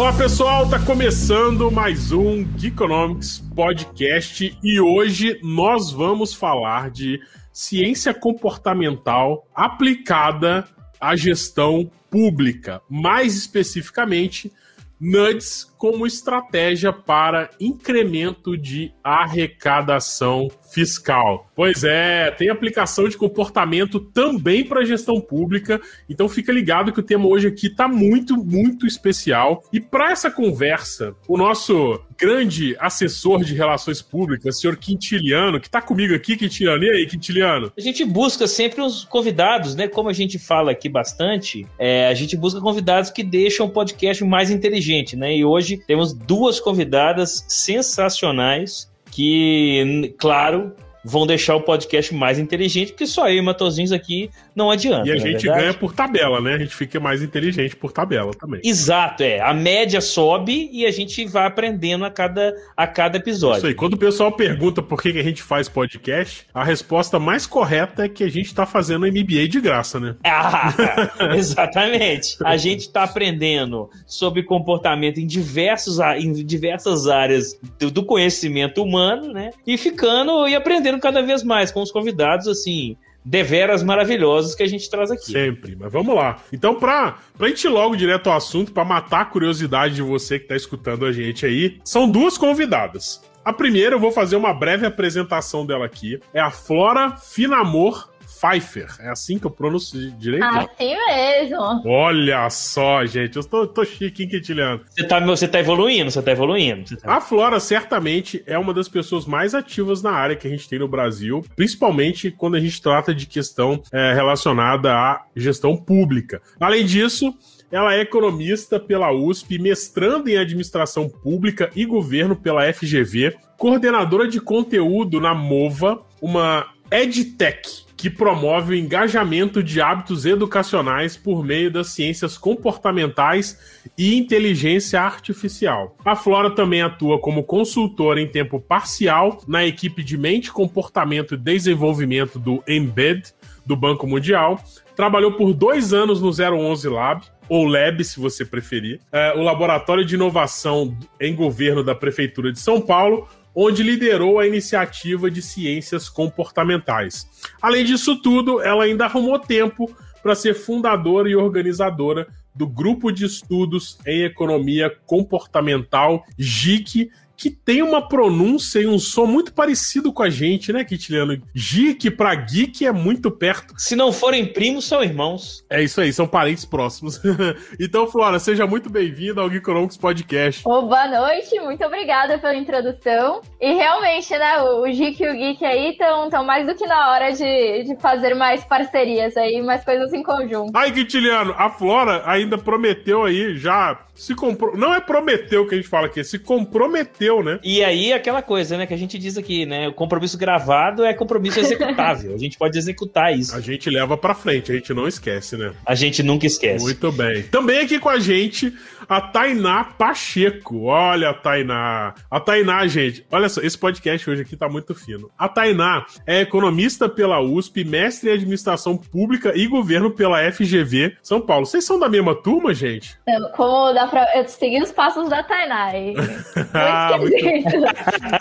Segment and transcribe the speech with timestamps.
[0.00, 7.20] Olá pessoal, tá começando mais um Geekonomics Podcast e hoje nós vamos falar de
[7.52, 10.66] ciência comportamental aplicada
[10.98, 14.50] à gestão pública, mais especificamente
[14.98, 21.50] NUDS como estratégia para incremento de arrecadação fiscal.
[21.56, 27.02] Pois é, tem aplicação de comportamento também para gestão pública, então fica ligado que o
[27.02, 29.64] tema hoje aqui está muito, muito especial.
[29.72, 35.80] E para essa conversa, o nosso grande assessor de relações públicas, senhor Quintiliano, que está
[35.80, 36.84] comigo aqui, Quintiliano.
[36.84, 37.72] E aí, Quintiliano?
[37.76, 39.88] A gente busca sempre os convidados, né?
[39.88, 44.22] Como a gente fala aqui bastante, é, a gente busca convidados que deixam o podcast
[44.24, 45.34] mais inteligente, né?
[45.34, 50.74] E hoje temos duas convidadas sensacionais que, claro,
[51.04, 55.08] vão deixar o podcast mais inteligente, porque só eu e Matozinhos aqui não adianta.
[55.08, 56.54] E a é gente ganha por tabela, né?
[56.54, 58.60] A gente fica mais inteligente por tabela também.
[58.64, 59.40] Exato, é.
[59.40, 63.58] A média sobe e a gente vai aprendendo a cada, a cada episódio.
[63.58, 63.74] Isso aí.
[63.74, 68.04] Quando o pessoal pergunta por que, que a gente faz podcast, a resposta mais correta
[68.04, 70.16] é que a gente está fazendo MBA de graça, né?
[70.32, 72.36] Ah, exatamente.
[72.42, 79.32] A gente está aprendendo sobre comportamento em, diversos, em diversas áreas do, do conhecimento humano,
[79.32, 79.50] né?
[79.66, 84.66] E ficando e aprendendo cada vez mais com os convidados, assim, deveras maravilhosos que a
[84.66, 85.32] gente traz aqui.
[85.32, 86.38] Sempre, mas vamos lá.
[86.52, 90.38] Então, pra, pra gente ir logo direto ao assunto, para matar a curiosidade de você
[90.38, 93.22] que tá escutando a gente aí, são duas convidadas.
[93.44, 96.20] A primeira, eu vou fazer uma breve apresentação dela aqui.
[96.34, 98.09] É a Flora Finamor
[98.40, 98.88] Pfeiffer.
[99.00, 100.44] É assim que eu pronuncio direito?
[100.44, 101.82] Assim mesmo.
[101.84, 103.36] Olha só, gente.
[103.36, 104.80] Eu tô, tô chique, hein, Quintiliano?
[104.88, 106.88] Você tá, você tá evoluindo, você tá evoluindo.
[106.88, 107.16] Você tá...
[107.16, 110.78] A Flora certamente é uma das pessoas mais ativas na área que a gente tem
[110.78, 116.40] no Brasil, principalmente quando a gente trata de questão é, relacionada à gestão pública.
[116.58, 117.34] Além disso,
[117.70, 124.40] ela é economista pela USP, mestrando em administração pública e governo pela FGV, coordenadora de
[124.40, 131.88] conteúdo na MOVA, uma EdTech, que promove o engajamento de hábitos educacionais por meio das
[131.88, 133.58] ciências comportamentais
[133.96, 135.94] e inteligência artificial.
[136.02, 141.36] A Flora também atua como consultora em tempo parcial na equipe de mente, comportamento e
[141.36, 143.34] desenvolvimento do Embed,
[143.66, 144.58] do Banco Mundial.
[144.96, 150.06] Trabalhou por dois anos no 011 Lab, ou LAB, se você preferir, é, o Laboratório
[150.06, 156.08] de Inovação em Governo da Prefeitura de São Paulo, onde liderou a iniciativa de ciências
[156.08, 157.28] comportamentais.
[157.60, 163.24] Além disso tudo, ela ainda arrumou tempo para ser fundadora e organizadora do Grupo de
[163.24, 167.10] Estudos em Economia Comportamental, GIC,
[167.40, 171.40] que tem uma pronúncia e um som muito parecido com a gente, né, Kitiliano?
[171.56, 173.72] Geek pra geek é muito perto.
[173.78, 175.64] Se não forem primos, são irmãos.
[175.70, 177.18] É isso aí, são parentes próximos.
[177.80, 180.62] então, Flora, seja muito bem-vinda ao Geekonomics Podcast.
[180.66, 183.40] Oh, boa noite, muito obrigada pela introdução.
[183.58, 187.30] E realmente, né, o Geek e o Geek aí estão mais do que na hora
[187.32, 190.72] de, de fazer mais parcerias aí, mais coisas em conjunto.
[190.74, 194.76] Ai, Kitiliano, a Flora ainda prometeu aí, já se comprou.
[194.76, 197.58] Não é prometeu que a gente fala aqui, se comprometeu, né?
[197.64, 199.88] E aí aquela coisa, né, que a gente diz aqui, né?
[199.88, 202.34] O compromisso gravado é compromisso executável.
[202.36, 203.56] a gente pode executar isso.
[203.56, 205.72] A gente leva pra frente, a gente não esquece, né?
[205.86, 206.84] A gente nunca esquece.
[206.84, 207.44] Muito bem.
[207.44, 208.74] Também aqui com a gente,
[209.08, 210.84] a Tainá Pacheco.
[210.84, 212.14] Olha a Tainá.
[212.30, 215.30] A Tainá, gente, olha só, esse podcast hoje aqui tá muito fino.
[215.38, 221.40] A Tainá é economista pela USP, mestre em administração pública e governo pela FGV São
[221.40, 221.64] Paulo.
[221.64, 223.18] Vocês são da mesma turma, gente?
[223.56, 225.90] Como da pra eu segui os passos da Tainá.
[226.74, 227.34] ah, muito,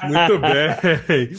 [0.07, 1.29] muito bem.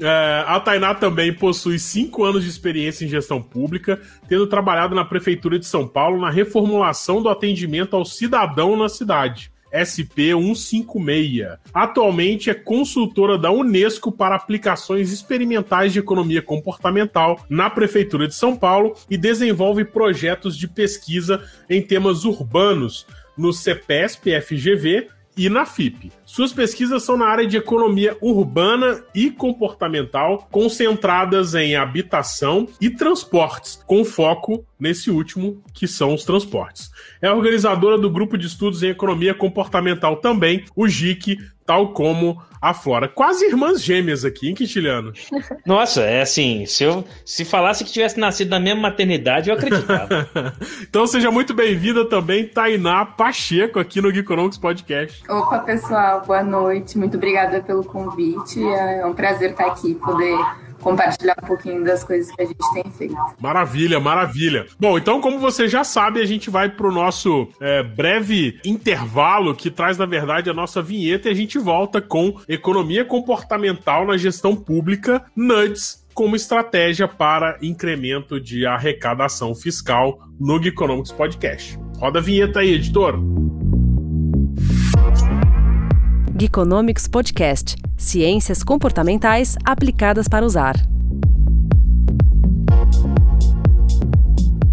[0.00, 5.04] É, a Tainá também possui cinco anos de experiência em gestão pública, tendo trabalhado na
[5.04, 9.50] Prefeitura de São Paulo na reformulação do atendimento ao cidadão na cidade.
[9.72, 11.58] SP156.
[11.72, 18.56] Atualmente é consultora da Unesco para aplicações experimentais de economia comportamental na Prefeitura de São
[18.56, 23.06] Paulo e desenvolve projetos de pesquisa em temas urbanos,
[23.38, 25.08] no CEPESP FGV
[25.38, 26.10] e na FIP.
[26.24, 33.80] Suas pesquisas são na área de economia urbana e comportamental, concentradas em habitação e transportes,
[33.86, 36.90] com foco nesse último, que são os transportes.
[37.22, 41.38] É organizadora do grupo de estudos em economia comportamental também, o GIC,
[41.68, 43.06] tal como a Flora.
[43.06, 45.12] Quase irmãs gêmeas aqui, hein, Quintiliano?
[45.66, 50.26] Nossa, é assim, se eu se falasse que tivesse nascido na mesma maternidade, eu acreditava.
[50.80, 55.22] então seja muito bem-vinda também, Tainá Pacheco, aqui no Geekonomics Podcast.
[55.30, 56.96] Opa, pessoal, boa noite.
[56.96, 58.64] Muito obrigada pelo convite.
[58.64, 60.38] É um prazer estar aqui, poder
[60.80, 63.16] compartilhar um pouquinho das coisas que a gente tem feito.
[63.40, 64.66] Maravilha, maravilha.
[64.78, 69.54] Bom, então, como você já sabe, a gente vai para o nosso é, breve intervalo
[69.54, 74.16] que traz, na verdade, a nossa vinheta e a gente volta com economia comportamental na
[74.16, 81.78] gestão pública, NUDS, como estratégia para incremento de arrecadação fiscal no Geekonomics Podcast.
[81.98, 83.20] Roda a vinheta aí, editor.
[86.40, 90.76] Geekonomics Podcast Ciências comportamentais aplicadas para usar.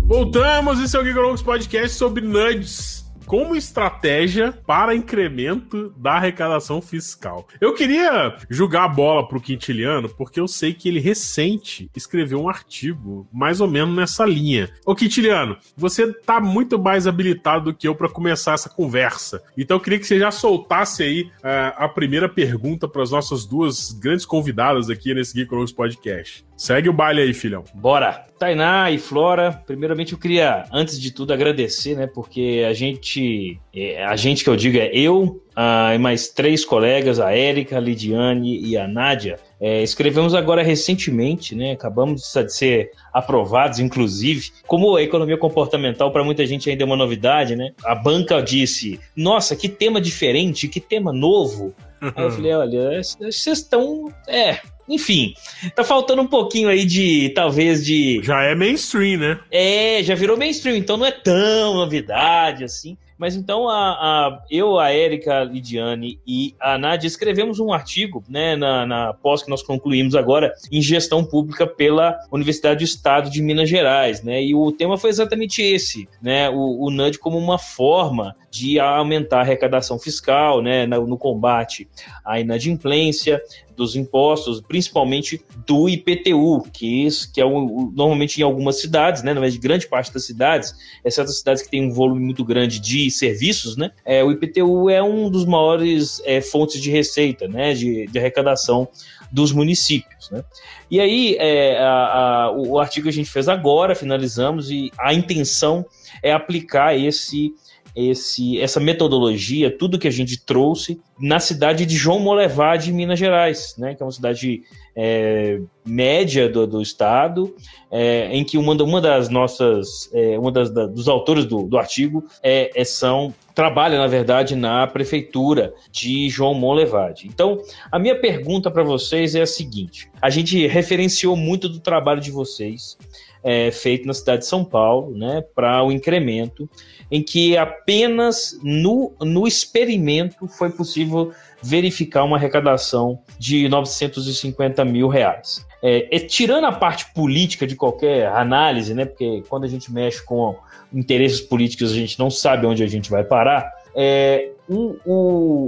[0.06, 7.48] Voltamos, esse é o Geekonomics Podcast sobre nudges como estratégia para incremento da arrecadação fiscal.
[7.60, 12.50] Eu queria jogar a bola pro Quintiliano, porque eu sei que ele recente escreveu um
[12.50, 14.70] artigo mais ou menos nessa linha.
[14.86, 19.42] Ô Quintiliano, você tá muito mais habilitado do que eu para começar essa conversa.
[19.58, 23.46] Então eu queria que você já soltasse aí uh, a primeira pergunta para as nossas
[23.46, 26.46] duas grandes convidadas aqui nesse Geek Podcast.
[26.58, 27.64] Segue o baile aí, filhão.
[27.74, 28.26] Bora.
[28.38, 32.06] Tainá e Flora, primeiramente eu queria, antes de tudo, agradecer, né?
[32.06, 36.66] Porque a gente, é, a gente que eu digo é eu ah, e mais três
[36.66, 41.72] colegas, a Érica, a Lidiane e a Nádia, é, escrevemos agora recentemente, né?
[41.72, 44.52] Acabamos de ser aprovados, inclusive.
[44.68, 47.72] Como a economia comportamental para muita gente ainda é uma novidade, né?
[47.86, 51.74] A banca disse: Nossa, que tema diferente, que tema novo.
[52.16, 54.12] Aí eu falei: Olha, vocês estão.
[54.28, 55.34] É, enfim,
[55.76, 58.22] tá faltando um pouquinho aí de, talvez, de.
[58.24, 59.40] Já é mainstream, né?
[59.52, 62.98] É, já virou mainstream, então não é tão novidade assim.
[63.18, 68.56] Mas então a, a, eu, a Érica, Lidiane e a Nádia escrevemos um artigo né,
[68.56, 73.42] na, na pós que nós concluímos agora em gestão pública pela Universidade do Estado de
[73.42, 74.22] Minas Gerais.
[74.22, 78.80] Né, e o tema foi exatamente esse: né, o, o NUD como uma forma de
[78.80, 81.88] aumentar a arrecadação fiscal né, no, no combate
[82.24, 83.42] à inadimplência,
[83.76, 89.58] dos impostos, principalmente do IPTU, que, que é o, normalmente em algumas cidades, né, verdade,
[89.58, 90.74] grande parte das cidades,
[91.04, 94.90] exceto as cidades que têm um volume muito grande de serviços, né, é, o IPTU
[94.90, 98.88] é um dos maiores é, fontes de receita, né, de, de arrecadação
[99.32, 100.30] dos municípios.
[100.30, 100.44] Né?
[100.90, 105.14] E aí, é, a, a, o artigo que a gente fez agora, finalizamos, e a
[105.14, 105.86] intenção
[106.22, 107.54] é aplicar esse
[107.96, 113.76] esse, essa metodologia, tudo que a gente trouxe na cidade de João Molevade, Minas Gerais,
[113.78, 114.64] né, que é uma cidade
[114.96, 117.56] é, média do, do estado,
[117.90, 121.78] é, em que uma, uma das nossas, é, uma das, da, dos autores do, do
[121.78, 127.26] artigo é, é, são trabalha na verdade na prefeitura de João Molevade.
[127.26, 132.20] Então, a minha pergunta para vocês é a seguinte: a gente referenciou muito do trabalho
[132.20, 132.98] de vocês.
[133.48, 136.68] É, feito na cidade de São Paulo, né, para o incremento
[137.12, 141.32] em que apenas no, no experimento foi possível
[141.62, 145.66] verificar uma arrecadação de 950 mil reais.
[145.82, 150.24] É, é, tirando a parte política de qualquer análise, né, porque quando a gente mexe
[150.24, 150.56] com
[150.92, 154.50] interesses políticos a gente não sabe onde a gente vai parar, é,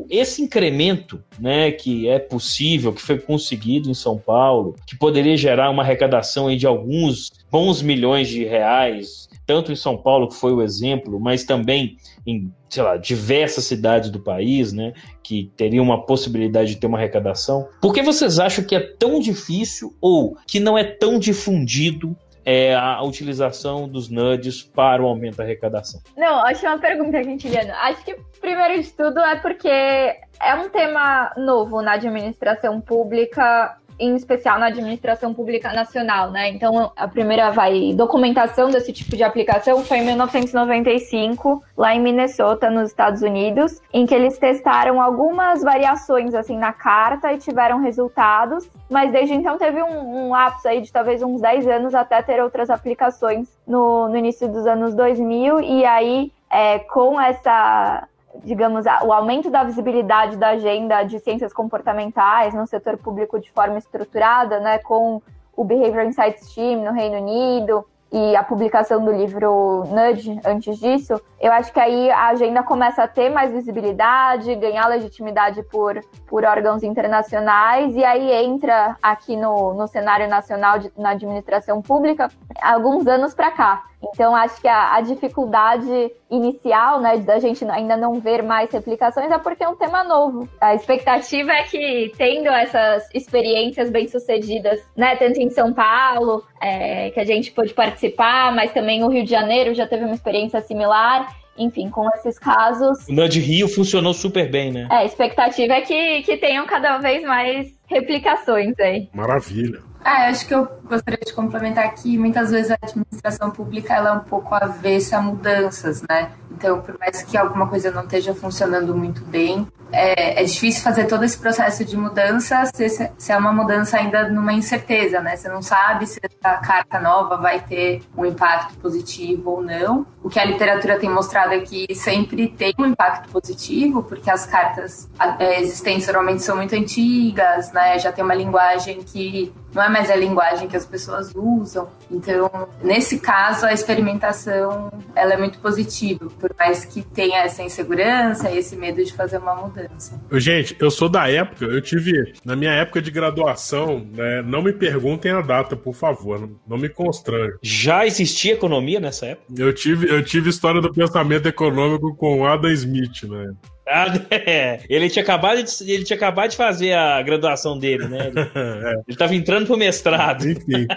[0.10, 5.70] esse incremento né, que é possível, que foi conseguido em São Paulo, que poderia gerar
[5.70, 10.62] uma arrecadação de alguns bons milhões de reais tanto em São Paulo, que foi o
[10.62, 11.96] exemplo, mas também
[12.28, 16.98] em, sei lá, diversas cidades do país, né, que teriam uma possibilidade de ter uma
[16.98, 17.70] arrecadação.
[17.82, 22.76] Por que vocês acham que é tão difícil ou que não é tão difundido é,
[22.76, 26.02] a utilização dos NUDs para o aumento da arrecadação?
[26.18, 27.72] Não, ótima pergunta, Quintiliano.
[27.74, 34.16] Acho que, primeiro de tudo, é porque é um tema novo na administração pública em
[34.16, 36.50] especial na administração pública nacional, né?
[36.50, 42.70] Então, a primeira vai documentação desse tipo de aplicação foi em 1995, lá em Minnesota,
[42.70, 48.70] nos Estados Unidos, em que eles testaram algumas variações assim na carta e tiveram resultados,
[48.90, 52.42] mas desde então teve um, um lapso aí de talvez uns 10 anos até ter
[52.42, 58.08] outras aplicações no, no início dos anos 2000 e aí é, com essa
[58.44, 63.78] digamos, o aumento da visibilidade da agenda de ciências comportamentais no setor público de forma
[63.78, 65.22] estruturada, né, com
[65.56, 71.20] o Behavior Insights Team no Reino Unido e a publicação do livro Nudge antes disso,
[71.40, 76.46] eu acho que aí a agenda começa a ter mais visibilidade, ganhar legitimidade por, por
[76.46, 82.30] órgãos internacionais, e aí entra aqui no, no cenário nacional de, na administração pública
[82.62, 83.84] alguns anos para cá.
[84.02, 89.32] Então, acho que a, a dificuldade inicial, né, da gente ainda não ver mais replicações,
[89.32, 90.48] é porque é um tema novo.
[90.60, 97.20] A expectativa é que, tendo essas experiências bem-sucedidas, né, tanto em São Paulo, é, que
[97.20, 101.34] a gente pôde participar, mas também o Rio de Janeiro já teve uma experiência similar,
[101.58, 103.08] enfim, com esses casos.
[103.08, 104.88] O Nudge Rio funcionou super bem, né?
[104.92, 109.10] É, a expectativa é que, que tenham cada vez mais replicações aí.
[109.14, 109.80] Maravilha.
[110.04, 114.14] Ah, acho que eu gostaria de complementar que muitas vezes a administração pública ela é
[114.14, 116.32] um pouco avessa a mudanças, né?
[116.52, 121.06] Então, por mais que alguma coisa não esteja funcionando muito bem, é, é difícil fazer
[121.06, 125.36] todo esse processo de mudança se, se, é uma mudança ainda numa incerteza, né?
[125.36, 130.06] Você não sabe se a carta nova vai ter um impacto positivo ou não.
[130.24, 134.46] O que a literatura tem mostrado é que sempre tem um impacto positivo, porque as
[134.46, 138.00] cartas é, existentes normalmente são muito antigas, né?
[138.00, 141.90] Já tem uma linguagem que não é mais a linguagem que as pessoas usam.
[142.10, 142.50] Então,
[142.82, 148.58] nesse caso, a experimentação ela é muito positiva, por mais que tenha essa insegurança e
[148.58, 150.20] esse medo de fazer uma mudança.
[150.34, 154.74] Gente, eu sou da época, eu tive, na minha época de graduação, né, não me
[154.74, 157.58] perguntem a data, por favor, não, não me constrange.
[157.62, 159.54] Já existia economia nessa época?
[159.58, 163.54] Eu tive, eu tive história do pensamento econômico com Adam Smith, né?
[164.30, 164.82] É.
[164.90, 168.28] Ele tinha acabado de, ele tinha acabado de fazer a graduação dele, né?
[168.28, 169.02] Ele, é.
[169.08, 170.48] estava entrando pro mestrado.
[170.48, 170.88] Enfim.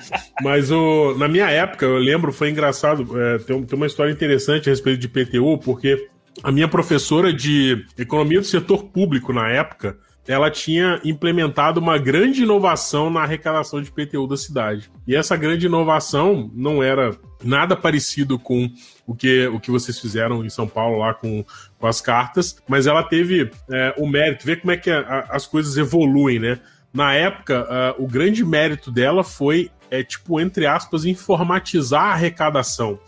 [0.43, 3.07] Mas o, na minha época, eu lembro, foi engraçado.
[3.19, 6.09] É, tem, tem uma história interessante a respeito de PTU, porque
[6.43, 9.97] a minha professora de economia do setor público na época
[10.29, 14.91] ela tinha implementado uma grande inovação na arrecadação de PTU da cidade.
[15.07, 18.71] E essa grande inovação não era nada parecido com
[19.11, 21.45] o que, o que vocês fizeram em São Paulo lá com,
[21.81, 25.37] com as cartas, mas ela teve é, o mérito, ver como é que a, a,
[25.37, 26.61] as coisas evoluem, né?
[26.95, 27.65] Na época,
[27.99, 33.01] uh, o grande mérito dela foi, é, tipo, entre aspas, informatizar a arrecadação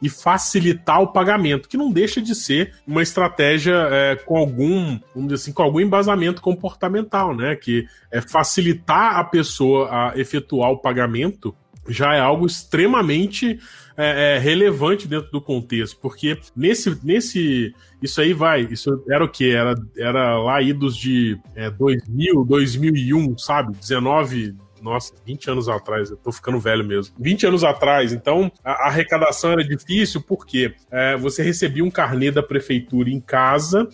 [0.00, 5.28] e facilitar o pagamento, que não deixa de ser uma estratégia é, com algum, vamos
[5.28, 7.54] dizer assim, com algum embasamento comportamental, né?
[7.54, 11.54] Que é facilitar a pessoa a efetuar o pagamento
[11.88, 13.58] já é algo extremamente
[14.00, 19.28] é, é, relevante dentro do contexto, porque nesse, nesse isso aí vai, isso era o
[19.28, 19.50] que?
[19.50, 23.76] Era, era lá idos de é, 2000, 2001, sabe?
[23.76, 27.14] 19, nossa, 20 anos atrás, eu tô ficando velho mesmo.
[27.18, 32.42] 20 anos atrás, então a, arrecadação era difícil porque é, você recebia um carnê da
[32.42, 33.86] prefeitura em casa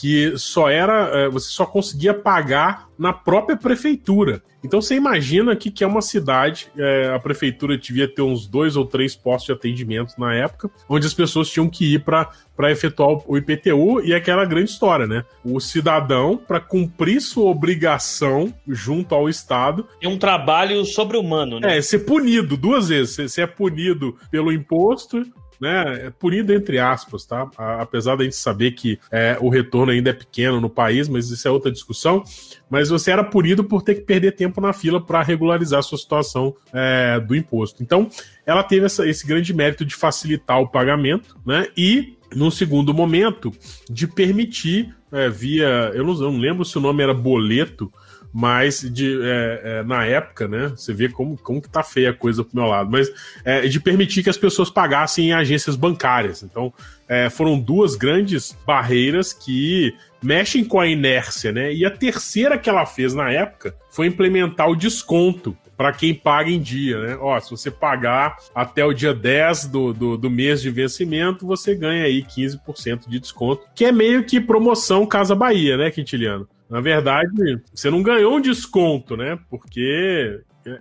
[0.00, 4.42] que só era, é, você só conseguia pagar na própria prefeitura.
[4.62, 8.76] Então você imagina que, que é uma cidade, é, a prefeitura devia ter uns dois
[8.76, 12.32] ou três postos de atendimento na época, onde as pessoas tinham que ir para
[12.70, 15.24] efetuar o IPTU e aquela grande história, né?
[15.44, 19.86] O cidadão, para cumprir sua obrigação junto ao Estado.
[20.02, 21.78] É um trabalho sobre-humano, né?
[21.78, 23.14] É, ser punido duas vezes.
[23.14, 25.24] Você é punido pelo imposto
[25.60, 27.48] né, é punido entre aspas, tá?
[27.56, 31.46] apesar da gente saber que é, o retorno ainda é pequeno no país, mas isso
[31.46, 32.22] é outra discussão.
[32.70, 35.98] Mas você era punido por ter que perder tempo na fila para regularizar a sua
[35.98, 37.82] situação é, do imposto.
[37.82, 38.08] Então,
[38.44, 41.66] ela teve essa, esse grande mérito de facilitar o pagamento, né?
[41.76, 43.52] E num segundo momento,
[43.90, 45.66] de permitir é, via.
[45.94, 47.92] Eu não, eu não lembro se o nome era boleto,
[48.32, 50.68] mas de, é, é, na época, né?
[50.76, 53.10] Você vê como, como que tá feia a coisa pro meu lado, mas
[53.44, 56.42] é, de permitir que as pessoas pagassem em agências bancárias.
[56.42, 56.72] Então,
[57.08, 61.72] é, foram duas grandes barreiras que mexem com a inércia, né?
[61.72, 66.50] E a terceira que ela fez na época foi implementar o desconto para quem paga
[66.50, 67.16] em dia, né?
[67.20, 71.72] Ó, se você pagar até o dia 10 do, do, do, mês de vencimento, você
[71.72, 76.48] ganha aí 15% de desconto, que é meio que promoção Casa Bahia, né, Quintiliano?
[76.68, 79.38] Na verdade, você não ganhou um desconto, né?
[79.50, 80.40] Porque.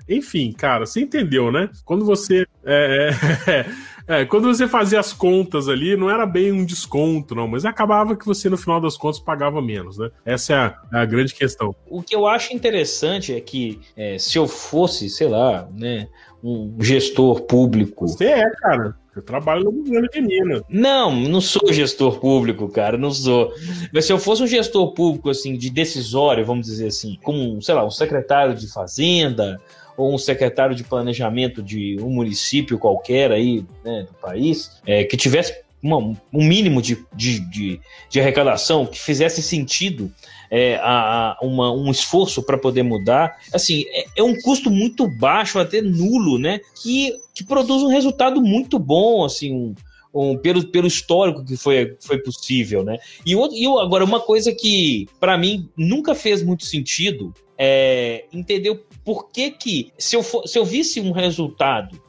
[0.10, 1.70] Enfim, cara, você entendeu, né?
[1.86, 2.46] Quando você.
[2.66, 3.10] É,
[3.48, 3.66] é,
[4.22, 8.18] é, quando você fazia as contas ali, não era bem um desconto, não, mas acabava
[8.18, 10.10] que você, no final das contas, pagava menos, né?
[10.26, 11.74] Essa é a, é a grande questão.
[11.90, 16.10] O que eu acho interessante é que é, se eu fosse, sei lá, né,
[16.44, 18.08] um gestor público.
[18.08, 18.96] Você é, cara.
[19.18, 20.62] Eu trabalho no governo de Minas.
[20.70, 23.52] Não, não sou gestor público, cara, não sou.
[23.92, 27.74] Mas se eu fosse um gestor público, assim, de decisório, vamos dizer assim, como, sei
[27.74, 29.60] lá, um secretário de Fazenda
[29.98, 35.18] ou um secretário de planejamento de um município qualquer aí, né, do país, é, que
[35.18, 40.12] tivesse uma, um mínimo de, de, de, de, arrecadação que fizesse sentido
[40.50, 45.60] é, a, uma, um esforço para poder mudar, assim, é, é, um custo muito baixo,
[45.60, 46.60] até nulo, né?
[46.82, 49.76] Que, que produz um resultado muito bom, assim, um,
[50.14, 52.98] um, pelo, pelo histórico que foi, foi possível, né?
[53.26, 59.30] E, e agora, uma coisa que, para mim, nunca fez muito sentido é entender por
[59.32, 62.00] que que, se eu, for, se eu visse um resultado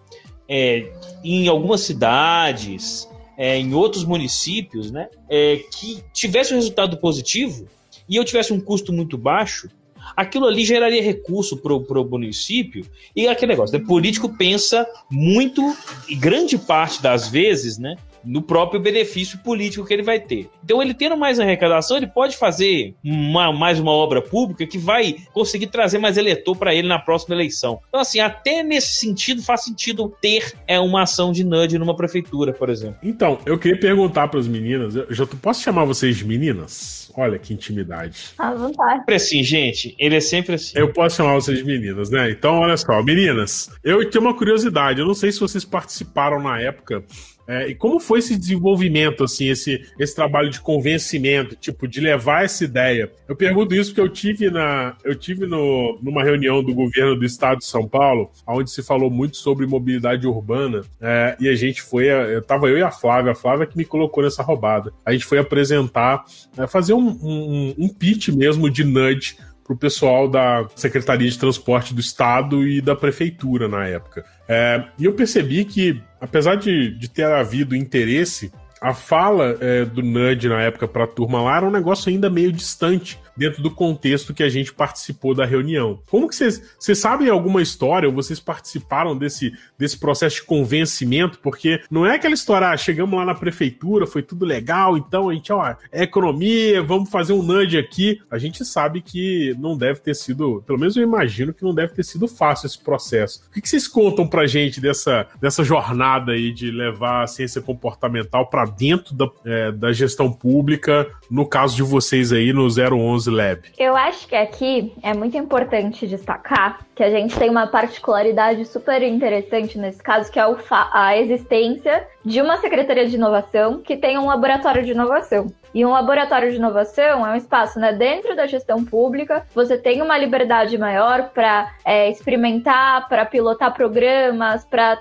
[0.47, 0.93] é,
[1.25, 7.69] em algumas cidades é, em outros municípios, né, é, que tivesse um resultado positivo
[8.09, 9.69] e eu tivesse um custo muito baixo,
[10.17, 13.79] aquilo ali geraria recurso para o município e aquele negócio.
[13.79, 15.77] Né, político pensa muito,
[16.09, 17.97] e grande parte das vezes, né,
[18.29, 20.51] no próprio benefício político que ele vai ter.
[20.63, 25.17] Então, ele tendo mais arrecadação, ele pode fazer uma, mais uma obra pública que vai
[25.33, 27.81] conseguir trazer mais eleitor para ele na próxima eleição.
[27.89, 32.53] Então, assim, até nesse sentido, faz sentido ter é, uma ação de nudge numa prefeitura,
[32.53, 32.99] por exemplo.
[33.03, 37.11] Então, eu queria perguntar para as meninas, eu já posso chamar vocês de meninas?
[37.17, 38.35] Olha que intimidade.
[38.39, 38.99] À vontade.
[38.99, 39.97] Sempre assim, gente.
[39.99, 40.79] Ele é sempre assim.
[40.79, 42.31] Eu posso chamar vocês de meninas, né?
[42.31, 45.01] Então, olha só, meninas, eu tenho uma curiosidade.
[45.01, 47.03] Eu não sei se vocês participaram na época
[47.49, 52.45] é, e como foi esse desenvolvimento, assim, esse, esse trabalho de convencimento, tipo, de levar
[52.45, 53.11] essa ideia?
[53.27, 57.25] Eu pergunto isso porque eu tive, na, eu tive no, numa reunião do governo do
[57.25, 61.81] estado de São Paulo, onde se falou muito sobre mobilidade urbana, é, e a gente
[61.81, 64.93] foi, eu tava eu e a Flávia, a Flávia que me colocou nessa roubada.
[65.03, 66.27] A gente foi apresentar,
[66.59, 69.39] é, fazer um, um, um pitch mesmo de nudge
[69.69, 74.25] para o pessoal da Secretaria de Transporte do Estado e da Prefeitura na época.
[74.49, 80.03] É, e eu percebi que, apesar de, de ter havido interesse, a fala é, do
[80.03, 83.71] Nudge na época para a turma lá era um negócio ainda meio distante dentro do
[83.71, 86.01] contexto que a gente participou da reunião.
[86.11, 91.39] Como que vocês, vocês sabem alguma história ou vocês participaram desse, desse processo de convencimento?
[91.39, 95.35] Porque não é aquela história, ah, chegamos lá na prefeitura, foi tudo legal, então a
[95.35, 98.21] gente, ó, é economia, vamos fazer um nudge aqui.
[98.29, 101.95] A gente sabe que não deve ter sido, pelo menos eu imagino que não deve
[101.95, 103.45] ter sido fácil esse processo.
[103.49, 107.63] O que, que vocês contam pra gente dessa, dessa jornada aí de levar a ciência
[107.63, 113.28] comportamental para dentro da, é, da gestão pública, no caso de vocês aí no 011
[113.31, 113.63] Lab?
[113.79, 119.03] Eu acho que aqui é muito importante destacar que a gente tem uma particularidade super
[119.03, 124.27] interessante nesse caso, que é a existência de uma secretaria de inovação que tem um
[124.27, 125.47] laboratório de inovação.
[125.75, 130.03] E um laboratório de inovação é um espaço né, dentro da gestão pública, você tem
[130.03, 134.99] uma liberdade maior para é, experimentar, para pilotar programas, para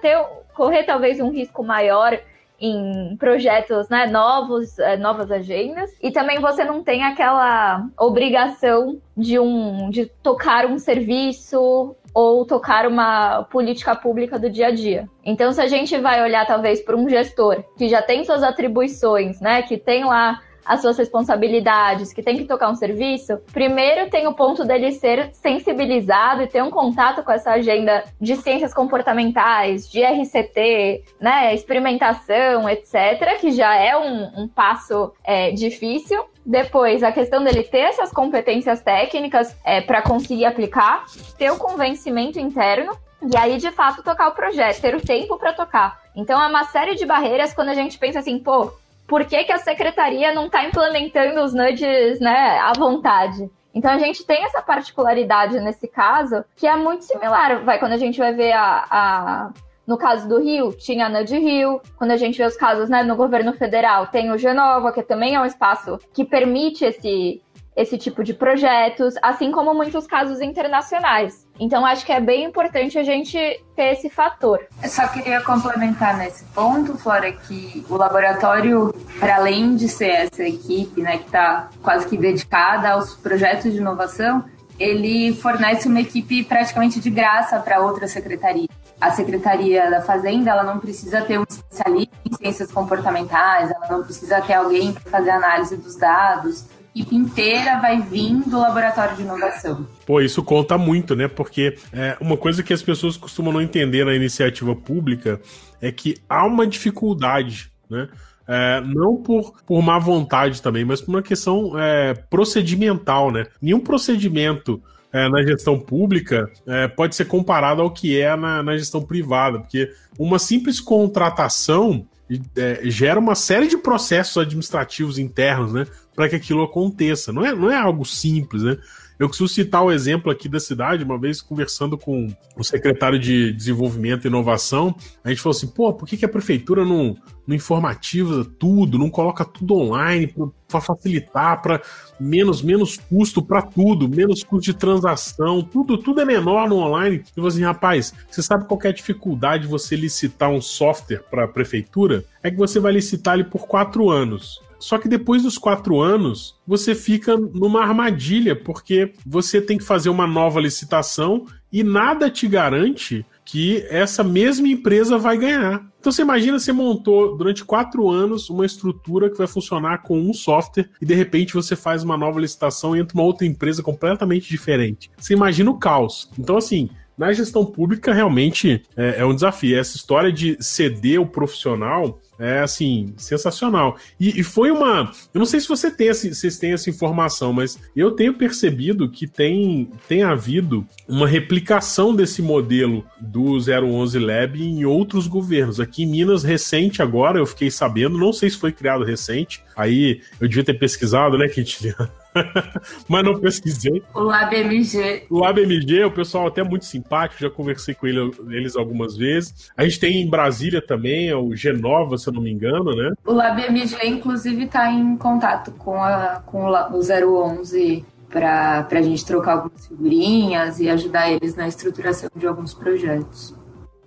[0.54, 2.20] correr talvez um risco maior
[2.60, 5.92] em projetos né, novos, é, novas agendas.
[6.02, 12.88] E também você não tem aquela obrigação de, um, de tocar um serviço ou tocar
[12.88, 15.08] uma política pública do dia a dia.
[15.24, 19.40] Então, se a gente vai olhar talvez para um gestor que já tem suas atribuições,
[19.40, 24.28] né, que tem lá as suas responsabilidades, que tem que tocar um serviço, primeiro tem
[24.28, 29.90] o ponto dele ser sensibilizado e ter um contato com essa agenda de ciências comportamentais,
[29.90, 36.24] de RCT, né, experimentação, etc., que já é um, um passo é, difícil.
[36.46, 41.06] Depois, a questão dele ter essas competências técnicas é, para conseguir aplicar,
[41.38, 45.52] ter o convencimento interno e aí, de fato, tocar o projeto, ter o tempo para
[45.54, 46.00] tocar.
[46.16, 48.72] Então, é uma série de barreiras quando a gente pensa assim, pô,
[49.08, 53.50] por que, que a secretaria não está implementando os nudges né, à vontade?
[53.74, 57.64] Então a gente tem essa particularidade nesse caso que é muito similar.
[57.64, 59.50] Vai quando a gente vai ver a, a
[59.88, 61.80] no caso do Rio, tinha a Nudge Rio.
[61.96, 65.36] Quando a gente vê os casos né, no governo federal, tem o Genova, que também
[65.36, 67.42] é um espaço que permite esse,
[67.74, 71.47] esse tipo de projetos, assim como muitos casos internacionais.
[71.60, 73.38] Então, acho que é bem importante a gente
[73.76, 74.60] ter esse fator.
[74.82, 80.44] Eu só queria complementar nesse ponto, Flora, que o laboratório, para além de ser essa
[80.44, 84.46] equipe, né, que está quase que dedicada aos projetos de inovação,
[84.80, 88.68] ele fornece uma equipe praticamente de graça para outra secretaria.
[89.00, 94.04] A Secretaria da Fazenda, ela não precisa ter um especialista em ciências comportamentais, ela não
[94.04, 96.66] precisa ter alguém para fazer análise dos dados,
[96.98, 99.88] equipe inteira vai vir do laboratório de inovação.
[100.06, 101.28] Pô, isso conta muito, né?
[101.28, 105.40] Porque é, uma coisa que as pessoas costumam não entender na iniciativa pública
[105.82, 108.10] é que há uma dificuldade, né?
[108.50, 113.46] É, não por, por má vontade também, mas por uma questão é, procedimental, né?
[113.62, 114.82] Nenhum procedimento
[115.12, 119.60] é, na gestão pública é, pode ser comparado ao que é na, na gestão privada,
[119.60, 122.08] porque uma simples contratação
[122.56, 125.86] é, gera uma série de processos administrativos internos, né?
[126.16, 127.32] Para que aquilo aconteça.
[127.32, 128.78] Não é, não é algo simples, né?
[129.20, 133.52] Eu preciso citar o exemplo aqui da cidade, uma vez conversando com o secretário de
[133.52, 137.56] Desenvolvimento e Inovação, a gente falou assim, pô, por que, que a prefeitura não, não
[137.56, 140.34] informativa tudo, não coloca tudo online
[140.68, 141.82] para facilitar, para
[142.20, 147.24] menos menos custo para tudo, menos custo de transação, tudo tudo é menor no online.
[147.36, 151.24] E você assim, rapaz, você sabe qual é a dificuldade de você licitar um software
[151.32, 152.26] para a prefeitura?
[152.44, 154.62] É que você vai licitar ele por quatro anos.
[154.80, 160.10] Só que depois dos quatro anos, você fica numa armadilha, porque você tem que fazer
[160.10, 165.88] uma nova licitação e nada te garante que essa mesma empresa vai ganhar.
[166.00, 170.34] Então você imagina, você montou durante quatro anos uma estrutura que vai funcionar com um
[170.34, 174.50] software e de repente você faz uma nova licitação e entra uma outra empresa completamente
[174.50, 175.10] diferente.
[175.18, 176.30] Você imagina o caos.
[176.38, 179.78] Então, assim, na gestão pública realmente é, é um desafio.
[179.78, 183.98] Essa história de ceder o profissional é assim, sensacional.
[184.20, 185.12] E, e, foi uma.
[185.34, 189.26] Eu não sei se você tem, vocês têm essa informação, mas eu tenho percebido que
[189.26, 195.80] tem, tem havido uma replicação desse modelo do 011 Lab em outros governos.
[195.80, 200.22] Aqui em Minas, recente agora, eu fiquei sabendo, não sei se foi criado recente, aí
[200.40, 202.10] eu devia ter pesquisado, né, Quintiliano?
[203.08, 204.04] mas não pesquisei.
[204.14, 205.26] O LabMG.
[205.30, 209.72] O LabMG, o pessoal até muito simpático, já conversei com ele, eles algumas vezes.
[209.76, 213.14] A gente tem em Brasília também, é o Genova, se eu não me engano, né?
[213.26, 219.54] O LabMG, inclusive, está em contato com, a, com o 011 para a gente trocar
[219.54, 223.57] algumas figurinhas e ajudar eles na estruturação de alguns projetos.